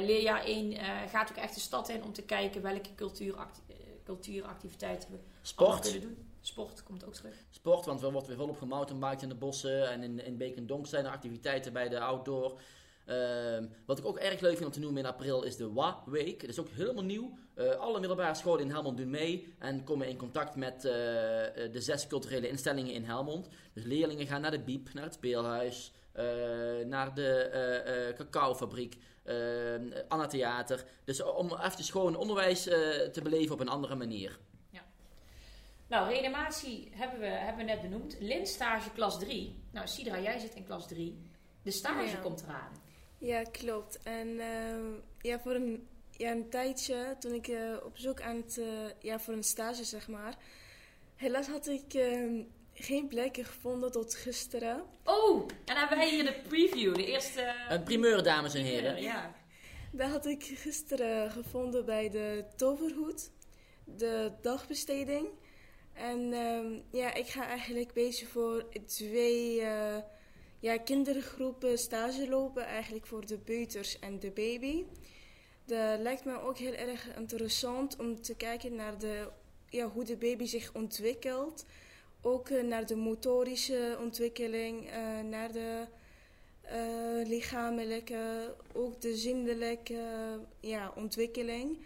leerjaar 0.00 0.42
1 0.44 0.72
eh, 0.72 0.88
gaat 1.10 1.30
ook 1.30 1.36
echt 1.36 1.54
de 1.54 1.60
stad 1.60 1.88
in 1.88 2.02
om 2.04 2.12
te 2.12 2.22
kijken 2.22 2.62
welke 2.62 2.94
cultuuracti- 2.94 3.60
eh, 3.68 3.74
cultuuractiviteiten 4.04 5.10
we 5.10 5.18
Sport. 5.42 5.80
kunnen 5.82 6.00
doen. 6.00 6.28
Sport 6.40 6.82
komt 6.82 7.04
ook 7.06 7.14
terug. 7.14 7.34
Sport, 7.50 7.84
want 7.84 8.02
er 8.02 8.12
wordt 8.12 8.26
weer 8.26 8.36
volop 8.36 8.58
gemountainbiked 8.58 9.22
in 9.22 9.28
de 9.28 9.34
bossen. 9.34 9.90
En 9.90 10.02
in, 10.02 10.24
in 10.24 10.36
Beek 10.36 10.56
en 10.56 10.66
Donk 10.66 10.86
zijn 10.86 11.04
er 11.04 11.10
activiteiten 11.10 11.72
bij 11.72 11.88
de 11.88 12.00
outdoor. 12.00 12.58
Ehm, 13.04 13.66
wat 13.86 13.98
ik 13.98 14.06
ook 14.06 14.18
erg 14.18 14.40
leuk 14.40 14.52
vind 14.54 14.66
om 14.66 14.72
te 14.72 14.80
noemen 14.80 15.02
in 15.02 15.08
april 15.08 15.42
is 15.42 15.56
de 15.56 15.72
WA-week. 15.72 16.40
Dat 16.40 16.48
is 16.50 16.58
ook 16.60 16.68
helemaal 16.68 17.04
nieuw. 17.04 17.38
Eh, 17.54 17.68
alle 17.70 17.98
middelbare 18.00 18.34
scholen 18.34 18.60
in 18.64 18.70
Helmond 18.70 18.96
doen 18.96 19.10
mee 19.10 19.54
en 19.58 19.84
komen 19.84 20.08
in 20.08 20.16
contact 20.16 20.56
met 20.56 20.84
eh, 20.84 21.64
eh, 21.64 21.72
de 21.72 21.80
zes 21.80 22.06
culturele 22.06 22.48
instellingen 22.48 22.92
in 22.94 23.04
Helmond. 23.04 23.48
Dus 23.72 23.84
leerlingen 23.84 24.26
gaan 24.26 24.40
naar 24.40 24.50
de 24.50 24.60
Biep, 24.60 24.92
naar 24.92 25.04
het 25.04 25.14
speelhuis, 25.14 25.92
eh, 26.12 26.24
naar 26.86 27.14
de 27.14 27.28
eh, 27.32 28.08
eh, 28.08 28.14
cacaofabriek, 28.16 28.96
Anna 30.08 30.26
Theater. 30.26 30.84
Dus 31.04 31.22
om 31.22 31.46
even 31.62 31.84
gewoon 31.84 32.16
onderwijs 32.16 32.66
eh, 32.66 32.78
te 33.08 33.22
beleven 33.22 33.54
op 33.54 33.60
een 33.60 33.68
andere 33.68 33.94
manier. 33.94 34.38
Nou, 35.86 36.08
reanimatie 36.08 36.88
hebben 36.92 37.20
we, 37.20 37.26
hebben 37.26 37.66
we 37.66 37.72
net 37.72 37.80
benoemd. 37.82 38.16
Linstage 38.20 38.90
klas 38.90 39.18
3. 39.18 39.62
Nou, 39.70 39.86
Sidra, 39.88 40.20
jij 40.20 40.38
zit 40.38 40.54
in 40.54 40.64
klas 40.64 40.88
3. 40.88 41.18
De 41.62 41.70
stage 41.70 42.10
Ja. 42.10 42.16
komt 42.22 42.42
eraan. 42.42 42.72
Ja, 43.24 43.42
klopt. 43.42 43.98
En 44.02 44.40
ehm, 44.40 44.92
ja, 45.20 45.40
voor 45.40 45.54
een, 45.54 45.88
ja, 46.10 46.30
een 46.30 46.50
tijdje, 46.50 47.16
toen 47.18 47.32
ik 47.32 47.48
eh, 47.48 47.76
op 47.84 47.96
zoek 47.96 48.20
aan 48.20 48.36
het, 48.36 48.58
eh, 48.58 48.66
ja, 49.00 49.18
voor 49.18 49.34
een 49.34 49.44
stage, 49.44 49.84
zeg 49.84 50.08
maar. 50.08 50.34
Helaas 51.16 51.46
had 51.46 51.66
ik 51.66 51.94
ehm, 51.94 52.42
geen 52.72 53.08
plekken 53.08 53.44
gevonden 53.44 53.92
tot 53.92 54.14
gisteren. 54.14 54.82
Oh, 55.04 55.40
en 55.40 55.56
dan 55.64 55.76
hebben 55.76 55.98
wij 55.98 56.10
hier 56.10 56.24
de 56.24 56.40
preview. 56.48 56.94
De 56.94 57.06
eerste... 57.06 57.54
Een 57.68 57.82
primeur, 57.82 58.22
dames 58.22 58.54
en 58.54 58.62
heren. 58.62 59.02
Ja. 59.02 59.34
Daar 59.92 60.08
had 60.08 60.26
ik 60.26 60.42
gisteren 60.42 61.30
gevonden 61.30 61.84
bij 61.84 62.10
de 62.10 62.44
Toverhoed, 62.56 63.30
de 63.84 64.32
dagbesteding. 64.42 65.28
En 65.92 66.32
ehm, 66.32 66.80
ja, 66.90 67.14
ik 67.14 67.26
ga 67.26 67.46
eigenlijk 67.46 67.92
beetje 67.92 68.26
voor 68.26 68.68
twee 68.86 69.60
eh, 69.60 69.96
ja, 70.64 70.78
kindergroepen 70.78 71.78
stage 71.78 72.28
lopen, 72.28 72.64
eigenlijk 72.64 73.06
voor 73.06 73.26
de 73.26 73.38
peuters 73.38 73.98
en 73.98 74.18
de 74.18 74.30
baby. 74.30 74.84
Dat 75.64 76.00
lijkt 76.00 76.24
me 76.24 76.40
ook 76.40 76.58
heel 76.58 76.72
erg 76.72 77.16
interessant 77.16 77.98
om 77.98 78.20
te 78.20 78.34
kijken 78.34 78.74
naar 78.74 78.98
de, 78.98 79.28
ja, 79.68 79.88
hoe 79.88 80.04
de 80.04 80.16
baby 80.16 80.44
zich 80.44 80.74
ontwikkelt. 80.74 81.64
Ook 82.20 82.48
eh, 82.48 82.62
naar 82.62 82.86
de 82.86 82.96
motorische 82.96 83.98
ontwikkeling, 84.00 84.90
eh, 84.90 85.20
naar 85.20 85.52
de 85.52 85.86
eh, 86.60 87.28
lichamelijke, 87.28 88.54
ook 88.72 89.00
de 89.00 89.16
zindelijke 89.16 90.38
ja, 90.60 90.92
ontwikkeling. 90.96 91.78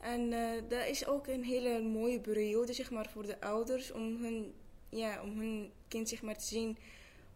En 0.00 0.30
dat 0.68 0.86
is 0.86 1.06
ook 1.06 1.26
een 1.26 1.44
hele 1.44 1.80
mooie 1.82 2.20
periode 2.20 2.72
zeg 2.72 2.90
maar, 2.90 3.10
voor 3.10 3.26
de 3.26 3.40
ouders 3.40 3.92
om 3.92 4.22
hun, 4.22 4.54
ja, 4.88 5.22
om 5.22 5.38
hun 5.38 5.72
kind 5.88 6.08
zeg 6.08 6.22
maar, 6.22 6.38
te 6.38 6.44
zien 6.44 6.76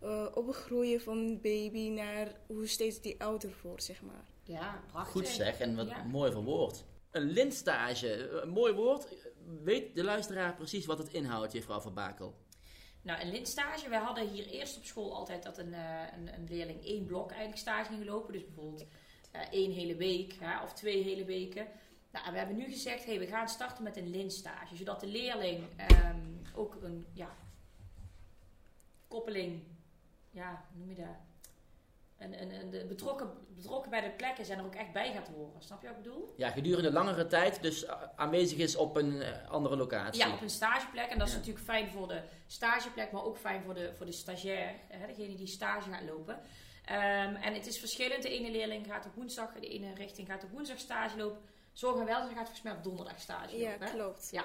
eh, 0.00 0.26
opgroeien 0.34 1.00
van 1.00 1.40
baby 1.40 1.88
naar 1.88 2.32
hoe 2.46 2.66
steeds 2.66 3.00
die 3.00 3.22
ouder 3.22 3.54
wordt. 3.62 3.84
Zeg 3.84 4.02
maar. 4.02 4.24
Ja, 4.42 4.82
prachtig. 4.86 5.12
Goed 5.12 5.28
zeg, 5.28 5.58
en 5.58 5.76
wat 5.76 5.88
Ja. 5.88 6.02
mooi 6.02 6.32
verwoord. 6.32 6.84
Een 7.10 7.30
lintstage, 7.30 8.28
een 8.28 8.48
mooi 8.48 8.72
woord. 8.72 9.06
Weet 9.62 9.94
de 9.94 10.04
luisteraar 10.04 10.54
precies 10.54 10.86
wat 10.86 10.98
het 10.98 11.08
inhoudt, 11.08 11.52
juffrouw 11.52 11.80
Van 11.80 11.94
Bakel? 11.94 12.34
Nou, 13.02 13.20
een 13.20 13.30
lintstage. 13.30 13.88
Wij 13.88 13.98
hadden 13.98 14.28
hier 14.28 14.46
eerst 14.46 14.76
op 14.76 14.84
school 14.84 15.14
altijd 15.14 15.42
dat 15.42 15.58
een, 15.58 15.74
eh, 15.74 16.02
een, 16.16 16.34
een 16.34 16.46
leerling 16.48 16.84
één 16.84 17.04
blok 17.04 17.28
eigenlijk 17.30 17.60
stage 17.60 17.92
ging 17.92 18.04
lopen. 18.04 18.32
Dus 18.32 18.44
bijvoorbeeld 18.44 18.84
eh, 19.30 19.40
één 19.50 19.72
hele 19.72 19.96
week 19.96 20.36
hè, 20.40 20.62
of 20.62 20.72
twee 20.72 21.02
hele 21.02 21.24
weken. 21.24 21.66
Nou, 22.12 22.26
en 22.26 22.32
we 22.32 22.38
hebben 22.38 22.56
nu 22.56 22.64
gezegd, 22.64 23.04
hey, 23.04 23.18
we 23.18 23.26
gaan 23.26 23.48
starten 23.48 23.84
met 23.84 23.96
een 23.96 24.10
linstage. 24.10 24.76
Zodat 24.76 25.00
de 25.00 25.06
leerling 25.06 25.64
ehm, 25.76 26.20
ook 26.54 26.76
een 26.82 27.06
ja, 27.12 27.36
koppeling, 29.08 29.62
ja, 30.30 30.64
hoe 30.70 30.78
noem 30.80 30.88
je 30.88 30.94
dat? 30.94 31.16
Een, 32.18 32.42
een, 32.42 32.54
een, 32.60 32.70
de 32.70 32.84
betrokken, 32.86 33.30
betrokken 33.48 33.90
bij 33.90 34.00
de 34.00 34.10
plekken 34.10 34.44
zijn 34.44 34.58
er 34.58 34.64
ook 34.64 34.74
echt 34.74 34.92
bij 34.92 35.12
gaat 35.12 35.28
horen. 35.28 35.62
Snap 35.62 35.80
je 35.82 35.88
wat 35.88 35.96
ik 35.96 36.02
bedoel? 36.02 36.34
Ja, 36.36 36.50
gedurende 36.50 36.92
langere 36.92 37.26
tijd 37.26 37.62
dus 37.62 37.86
aanwezig 38.16 38.58
is 38.58 38.76
op 38.76 38.96
een 38.96 39.22
eh, 39.22 39.50
andere 39.50 39.76
locatie. 39.76 40.20
Ja, 40.22 40.32
op 40.32 40.40
een 40.40 40.50
stageplek. 40.50 41.06
En 41.10 41.18
dat 41.18 41.26
is 41.26 41.32
Ja. 41.32 41.38
natuurlijk 41.38 41.64
fijn 41.64 41.90
voor 41.90 42.08
de 42.08 42.22
stageplek, 42.46 43.12
maar 43.12 43.24
ook 43.24 43.36
fijn 43.38 43.62
voor 43.62 43.74
de, 43.74 43.92
voor 43.96 44.06
de 44.06 44.12
stagiair, 44.12 44.74
hè, 44.88 45.06
degene 45.06 45.34
die 45.34 45.46
stage 45.46 45.90
gaat 45.90 46.02
lopen. 46.02 46.40
Ehm, 46.84 47.34
en 47.34 47.54
het 47.54 47.66
is 47.66 47.78
verschillend. 47.78 48.22
De 48.22 48.28
ene 48.28 48.50
leerling 48.50 48.86
gaat 48.86 49.06
op 49.06 49.14
woensdag, 49.14 49.52
de 49.52 49.68
ene 49.68 49.94
richting 49.94 50.26
gaat 50.28 50.44
op 50.44 50.50
woensdag 50.50 50.78
stage 50.78 51.16
lopen. 51.16 51.40
Zorg 51.72 51.98
en 52.00 52.04
welzijn 52.06 52.28
gaat 52.36 52.44
volgens 52.44 52.62
mij 52.62 52.72
op 52.72 52.82
donderdag 52.84 53.20
stage 53.20 53.56
Ja, 53.56 53.70
lopen. 53.70 53.86
hè? 53.86 53.92
klopt. 53.92 54.28
Ja. 54.30 54.44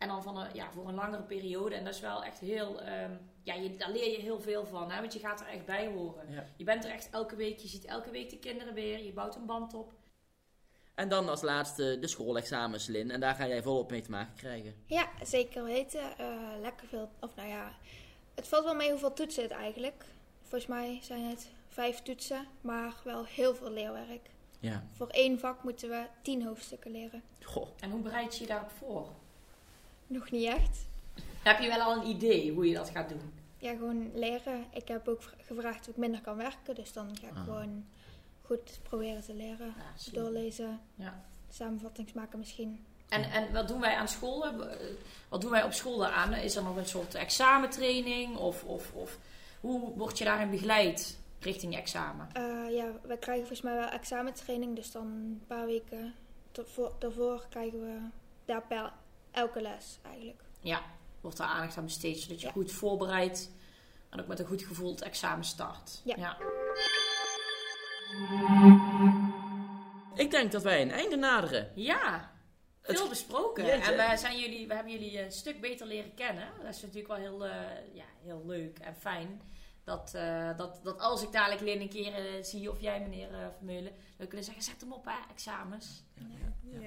En 0.00 0.08
dan 0.08 0.22
van 0.22 0.36
een, 0.36 0.48
ja, 0.54 0.70
voor 0.72 0.88
een 0.88 0.94
langere 0.94 1.22
periode. 1.22 1.74
En 1.74 1.84
dat 1.84 1.94
is 1.94 2.00
wel 2.00 2.24
echt 2.24 2.38
heel... 2.38 2.80
ehm, 2.80 3.12
ja, 3.42 3.54
je, 3.54 3.76
daar 3.76 3.90
leer 3.90 4.10
je 4.10 4.18
heel 4.18 4.40
veel 4.40 4.66
van. 4.66 4.90
Hè? 4.90 5.00
Want 5.00 5.12
je 5.12 5.18
gaat 5.18 5.40
er 5.40 5.46
echt 5.46 5.64
bij 5.64 5.86
horen. 5.86 6.32
Ja. 6.32 6.44
Je 6.56 6.64
bent 6.64 6.84
er 6.84 6.90
echt 6.90 7.10
elke 7.10 7.36
week. 7.36 7.58
Je 7.58 7.68
ziet 7.68 7.84
elke 7.84 8.10
week 8.10 8.30
de 8.30 8.38
kinderen 8.38 8.74
weer. 8.74 9.04
Je 9.04 9.12
bouwt 9.12 9.36
een 9.36 9.46
band 9.46 9.74
op. 9.74 9.92
En 10.94 11.08
dan 11.08 11.28
als 11.28 11.42
laatste 11.42 11.98
de 12.00 12.06
schoolexamens, 12.06 12.86
Lin. 12.86 13.10
En 13.10 13.20
daar 13.20 13.34
ga 13.34 13.46
jij 13.46 13.62
volop 13.62 13.90
mee 13.90 14.00
te 14.00 14.10
maken 14.10 14.34
krijgen. 14.34 14.74
Ja, 14.86 15.08
zeker 15.22 15.64
weten. 15.64 16.18
Eh, 16.18 16.36
lekker 16.60 16.88
veel. 16.88 17.10
Of 17.20 17.36
nou 17.36 17.48
ja, 17.48 17.72
het 18.34 18.48
valt 18.48 18.64
wel 18.64 18.74
mee 18.74 18.90
hoeveel 18.90 19.12
toetsen 19.12 19.42
het 19.42 19.52
eigenlijk. 19.52 20.04
Volgens 20.40 20.66
mij 20.66 20.98
zijn 21.02 21.24
het 21.24 21.50
vijf 21.68 22.02
toetsen, 22.02 22.46
maar 22.60 22.94
wel 23.04 23.24
heel 23.24 23.54
veel 23.54 23.70
leerwerk. 23.70 24.30
Ja. 24.60 24.84
Voor 24.96 25.08
één 25.08 25.38
vak 25.38 25.62
moeten 25.62 25.88
we 25.88 26.06
tien 26.22 26.46
hoofdstukken 26.46 26.90
leren. 26.90 27.22
Goh. 27.44 27.68
En 27.80 27.90
hoe 27.90 28.00
bereid 28.00 28.34
je 28.34 28.40
je 28.40 28.48
daarop 28.48 28.70
voor? 28.70 29.08
Nog 30.10 30.30
niet 30.30 30.46
echt. 30.46 30.88
Heb 31.42 31.60
je 31.60 31.68
wel 31.68 31.80
al 31.80 31.96
een 31.96 32.06
idee 32.08 32.52
hoe 32.52 32.68
je 32.68 32.74
dat 32.74 32.90
gaat 32.90 33.08
doen? 33.08 33.32
Ja, 33.58 33.70
gewoon 33.72 34.10
leren. 34.14 34.64
Ik 34.72 34.88
heb 34.88 35.08
ook 35.08 35.22
vra- 35.22 35.34
gevraagd 35.40 35.80
of 35.80 35.86
ik 35.86 35.96
minder 35.96 36.20
kan 36.20 36.36
werken. 36.36 36.74
Dus 36.74 36.92
dan 36.92 37.16
ga 37.20 37.26
ik 37.26 37.36
Ah. 37.36 37.44
gewoon 37.44 37.84
goed 38.42 38.80
proberen 38.82 39.22
te 39.24 39.34
leren. 39.34 39.66
Ja, 39.66 39.82
slim. 39.96 40.22
Doorlezen. 40.22 40.80
Ja. 40.94 41.24
Samenvattings 41.48 42.12
maken 42.12 42.38
misschien. 42.38 42.84
En, 43.08 43.22
en 43.30 43.52
wat 43.52 43.68
doen 43.68 43.80
wij 43.80 43.94
aan 43.94 44.08
school? 44.08 44.46
Eh, 44.46 44.76
Wat 45.28 45.40
doen 45.40 45.50
wij 45.50 45.62
op 45.64 45.72
school 45.72 45.98
daaraan? 45.98 46.32
Is 46.34 46.56
er 46.56 46.62
nog 46.62 46.76
een 46.76 46.86
soort 46.86 47.14
examentraining? 47.14 48.36
Of, 48.36 48.64
of, 48.64 48.92
of 48.92 49.18
hoe 49.60 49.96
word 49.96 50.18
je 50.18 50.24
daarin 50.24 50.50
begeleid 50.50 51.18
richting 51.40 51.72
je 51.72 51.78
examen? 51.78 52.28
Eh, 52.32 52.42
ja, 52.76 52.86
we 53.02 53.16
krijgen 53.18 53.46
volgens 53.46 53.60
mij 53.62 53.74
wel 53.74 53.88
examentraining. 53.88 54.76
Dus 54.76 54.92
dan 54.92 55.06
een 55.06 55.42
paar 55.46 55.66
weken 55.66 56.14
daarvoor, 56.52 56.92
daarvoor 56.98 57.46
krijgen 57.48 57.80
we 57.80 57.98
daar 58.44 58.62
per 58.62 58.92
elke 59.30 59.60
les 59.60 59.98
eigenlijk. 60.02 60.42
Ja, 60.60 60.82
wordt 61.20 61.36
daar 61.36 61.46
aandacht 61.48 61.76
aan 61.76 61.84
besteed 61.84 62.18
zodat 62.20 62.40
je 62.40 62.46
Ja. 62.46 62.52
goed 62.52 62.72
voorbereid 62.72 63.50
en 64.10 64.20
ook 64.20 64.26
met 64.26 64.38
een 64.38 64.46
goed 64.46 64.62
gevoel 64.62 64.90
het 64.90 65.02
examen 65.02 65.44
start. 65.44 66.00
Ja. 66.04 66.36
Ik 70.14 70.30
denk 70.30 70.52
dat 70.52 70.62
wij 70.62 70.82
een 70.82 70.90
einde 70.90 71.16
naderen. 71.16 71.70
Ja, 71.74 72.32
veel 72.82 73.00
Het- 73.00 73.08
besproken. 73.08 73.64
Jeetje. 73.66 73.92
En 73.92 74.10
we, 74.10 74.16
zijn 74.16 74.38
jullie, 74.38 74.66
we 74.68 74.74
hebben 74.74 74.92
jullie 74.92 75.22
een 75.22 75.32
stuk 75.32 75.60
beter 75.60 75.86
leren 75.86 76.14
kennen. 76.14 76.48
Dat 76.62 76.74
is 76.74 76.80
natuurlijk 76.82 77.08
wel 77.08 77.16
heel, 77.16 77.46
eh, 77.46 77.94
ja, 77.94 78.04
heel 78.22 78.42
leuk 78.46 78.78
en 78.78 78.96
fijn. 78.96 79.40
Dat, 79.84 80.14
eh, 80.14 80.56
dat, 80.56 80.80
dat 80.82 81.00
als 81.00 81.22
ik 81.22 81.32
dadelijk 81.32 81.60
Lin 81.60 81.80
een 81.80 81.88
keer 81.88 82.14
eh, 82.14 82.42
zie, 82.44 82.70
of 82.70 82.80
jij 82.80 83.00
meneer 83.00 83.30
uh, 83.30 83.36
Vermeulen, 83.56 83.92
dan 84.16 84.26
kunnen 84.26 84.44
zeggen, 84.44 84.62
zet 84.62 84.80
hem 84.80 84.92
op, 84.92 85.04
hè, 85.04 85.30
examens. 85.30 86.02
Ja. 86.62 86.79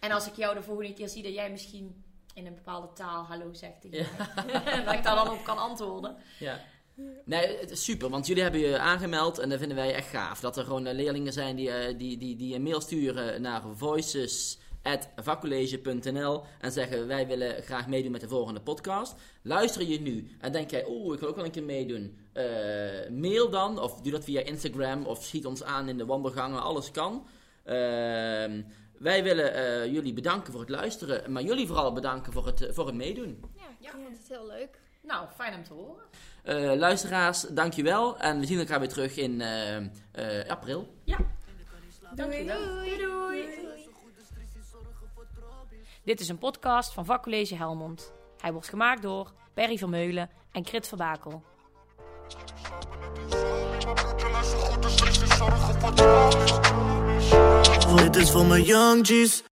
En 0.00 0.10
als 0.10 0.26
ik 0.26 0.34
jou 0.34 0.54
de 0.54 0.62
volgende 0.62 0.94
keer 0.94 1.08
zie, 1.08 1.22
dat 1.22 1.34
jij 1.34 1.50
misschien 1.50 2.04
in 2.34 2.46
een 2.46 2.54
bepaalde 2.54 2.92
taal 2.92 3.24
hallo 3.24 3.52
zegt 3.52 3.80
tegen 3.80 4.06
mij. 4.16 4.26
dat 4.84 4.94
ik 4.94 5.02
daar 5.02 5.24
dan 5.24 5.30
op 5.30 5.44
kan 5.44 5.58
antwoorden. 5.58 6.16
Ja. 6.38 6.60
Nee, 7.24 7.58
het 7.58 7.70
is 7.70 7.84
super, 7.84 8.08
want 8.08 8.26
jullie 8.26 8.42
hebben 8.42 8.60
je 8.60 8.78
aangemeld 8.78 9.38
en 9.38 9.48
dat 9.48 9.58
vinden 9.58 9.76
wij 9.76 9.94
echt 9.94 10.08
gaaf. 10.08 10.40
Dat 10.40 10.56
er 10.56 10.64
gewoon 10.64 10.86
eh, 10.86 10.94
leerlingen 10.94 11.32
zijn 11.32 11.56
die, 11.56 11.70
eh, 11.70 11.98
die, 11.98 12.18
die, 12.18 12.36
die 12.36 12.54
een 12.54 12.62
mail 12.62 12.80
sturen 12.80 13.42
naar 13.42 13.62
voices.vakcollege.nl 13.74 16.42
en 16.60 16.72
zeggen 16.72 17.06
wij 17.06 17.26
willen 17.26 17.62
graag 17.62 17.86
meedoen 17.86 18.12
met 18.12 18.20
de 18.20 18.28
volgende 18.28 18.60
podcast. 18.60 19.14
Luister 19.42 19.86
je 19.86 20.00
nu 20.00 20.36
en 20.40 20.52
denk 20.52 20.70
jij, 20.70 20.86
oeh, 20.88 21.14
ik 21.14 21.20
wil 21.20 21.28
ook 21.28 21.36
wel 21.36 21.44
een 21.44 21.50
keer 21.50 21.62
meedoen. 21.62 22.18
Eh, 22.32 22.44
mail 23.10 23.50
dan, 23.50 23.78
of 23.78 24.00
doe 24.00 24.12
dat 24.12 24.24
via 24.24 24.40
Instagram, 24.40 25.06
of 25.06 25.24
schiet 25.24 25.46
ons 25.46 25.62
aan 25.62 25.88
in 25.88 25.98
de 25.98 26.06
wandelgangen, 26.06 26.62
alles 26.62 26.90
kan. 26.90 27.26
Ehm, 27.64 28.62
wij 29.00 29.22
willen 29.22 29.54
eh, 29.54 29.92
jullie 29.92 30.12
bedanken 30.12 30.52
voor 30.52 30.60
het 30.60 30.70
luisteren, 30.70 31.32
maar 31.32 31.42
jullie 31.42 31.66
vooral 31.66 31.92
bedanken 31.92 32.32
voor 32.32 32.46
het, 32.46 32.60
eh, 32.60 32.72
voor 32.72 32.86
het 32.86 32.94
meedoen. 32.94 33.44
Ja, 33.56 33.88
ik 33.88 33.90
vond 33.90 34.18
het 34.18 34.28
heel 34.28 34.46
leuk. 34.46 34.78
Nou, 35.00 35.28
fijn 35.36 35.54
om 35.54 35.64
te 35.64 35.72
horen. 35.72 36.04
Eh, 36.42 36.78
luisteraars, 36.78 37.40
dankjewel. 37.40 38.18
En 38.18 38.40
we 38.40 38.46
zien 38.46 38.58
elkaar 38.58 38.78
weer 38.78 38.88
terug 38.88 39.16
in 39.16 39.40
eh, 39.40 39.76
eh, 39.76 40.48
april. 40.48 40.94
Dankjewel. 42.14 42.64
Doei 42.64 42.96
doei. 42.96 43.44
Dit 46.04 46.20
is 46.20 46.28
een 46.28 46.38
podcast 46.38 46.92
van 46.92 47.04
Vakcollege 47.04 47.56
Helmond. 47.56 48.12
Hij 48.38 48.52
wordt 48.52 48.68
gemaakt 48.68 49.02
door 49.02 49.32
Perry 49.54 49.78
Vermeulen 49.78 50.30
en 50.52 50.62
Krit 50.62 50.88
Verbakel. 50.88 51.42
Dit 57.96 58.16
is 58.16 58.30
voor 58.30 58.46
mijn 58.46 58.62
young 58.62 59.06
G's 59.06 59.42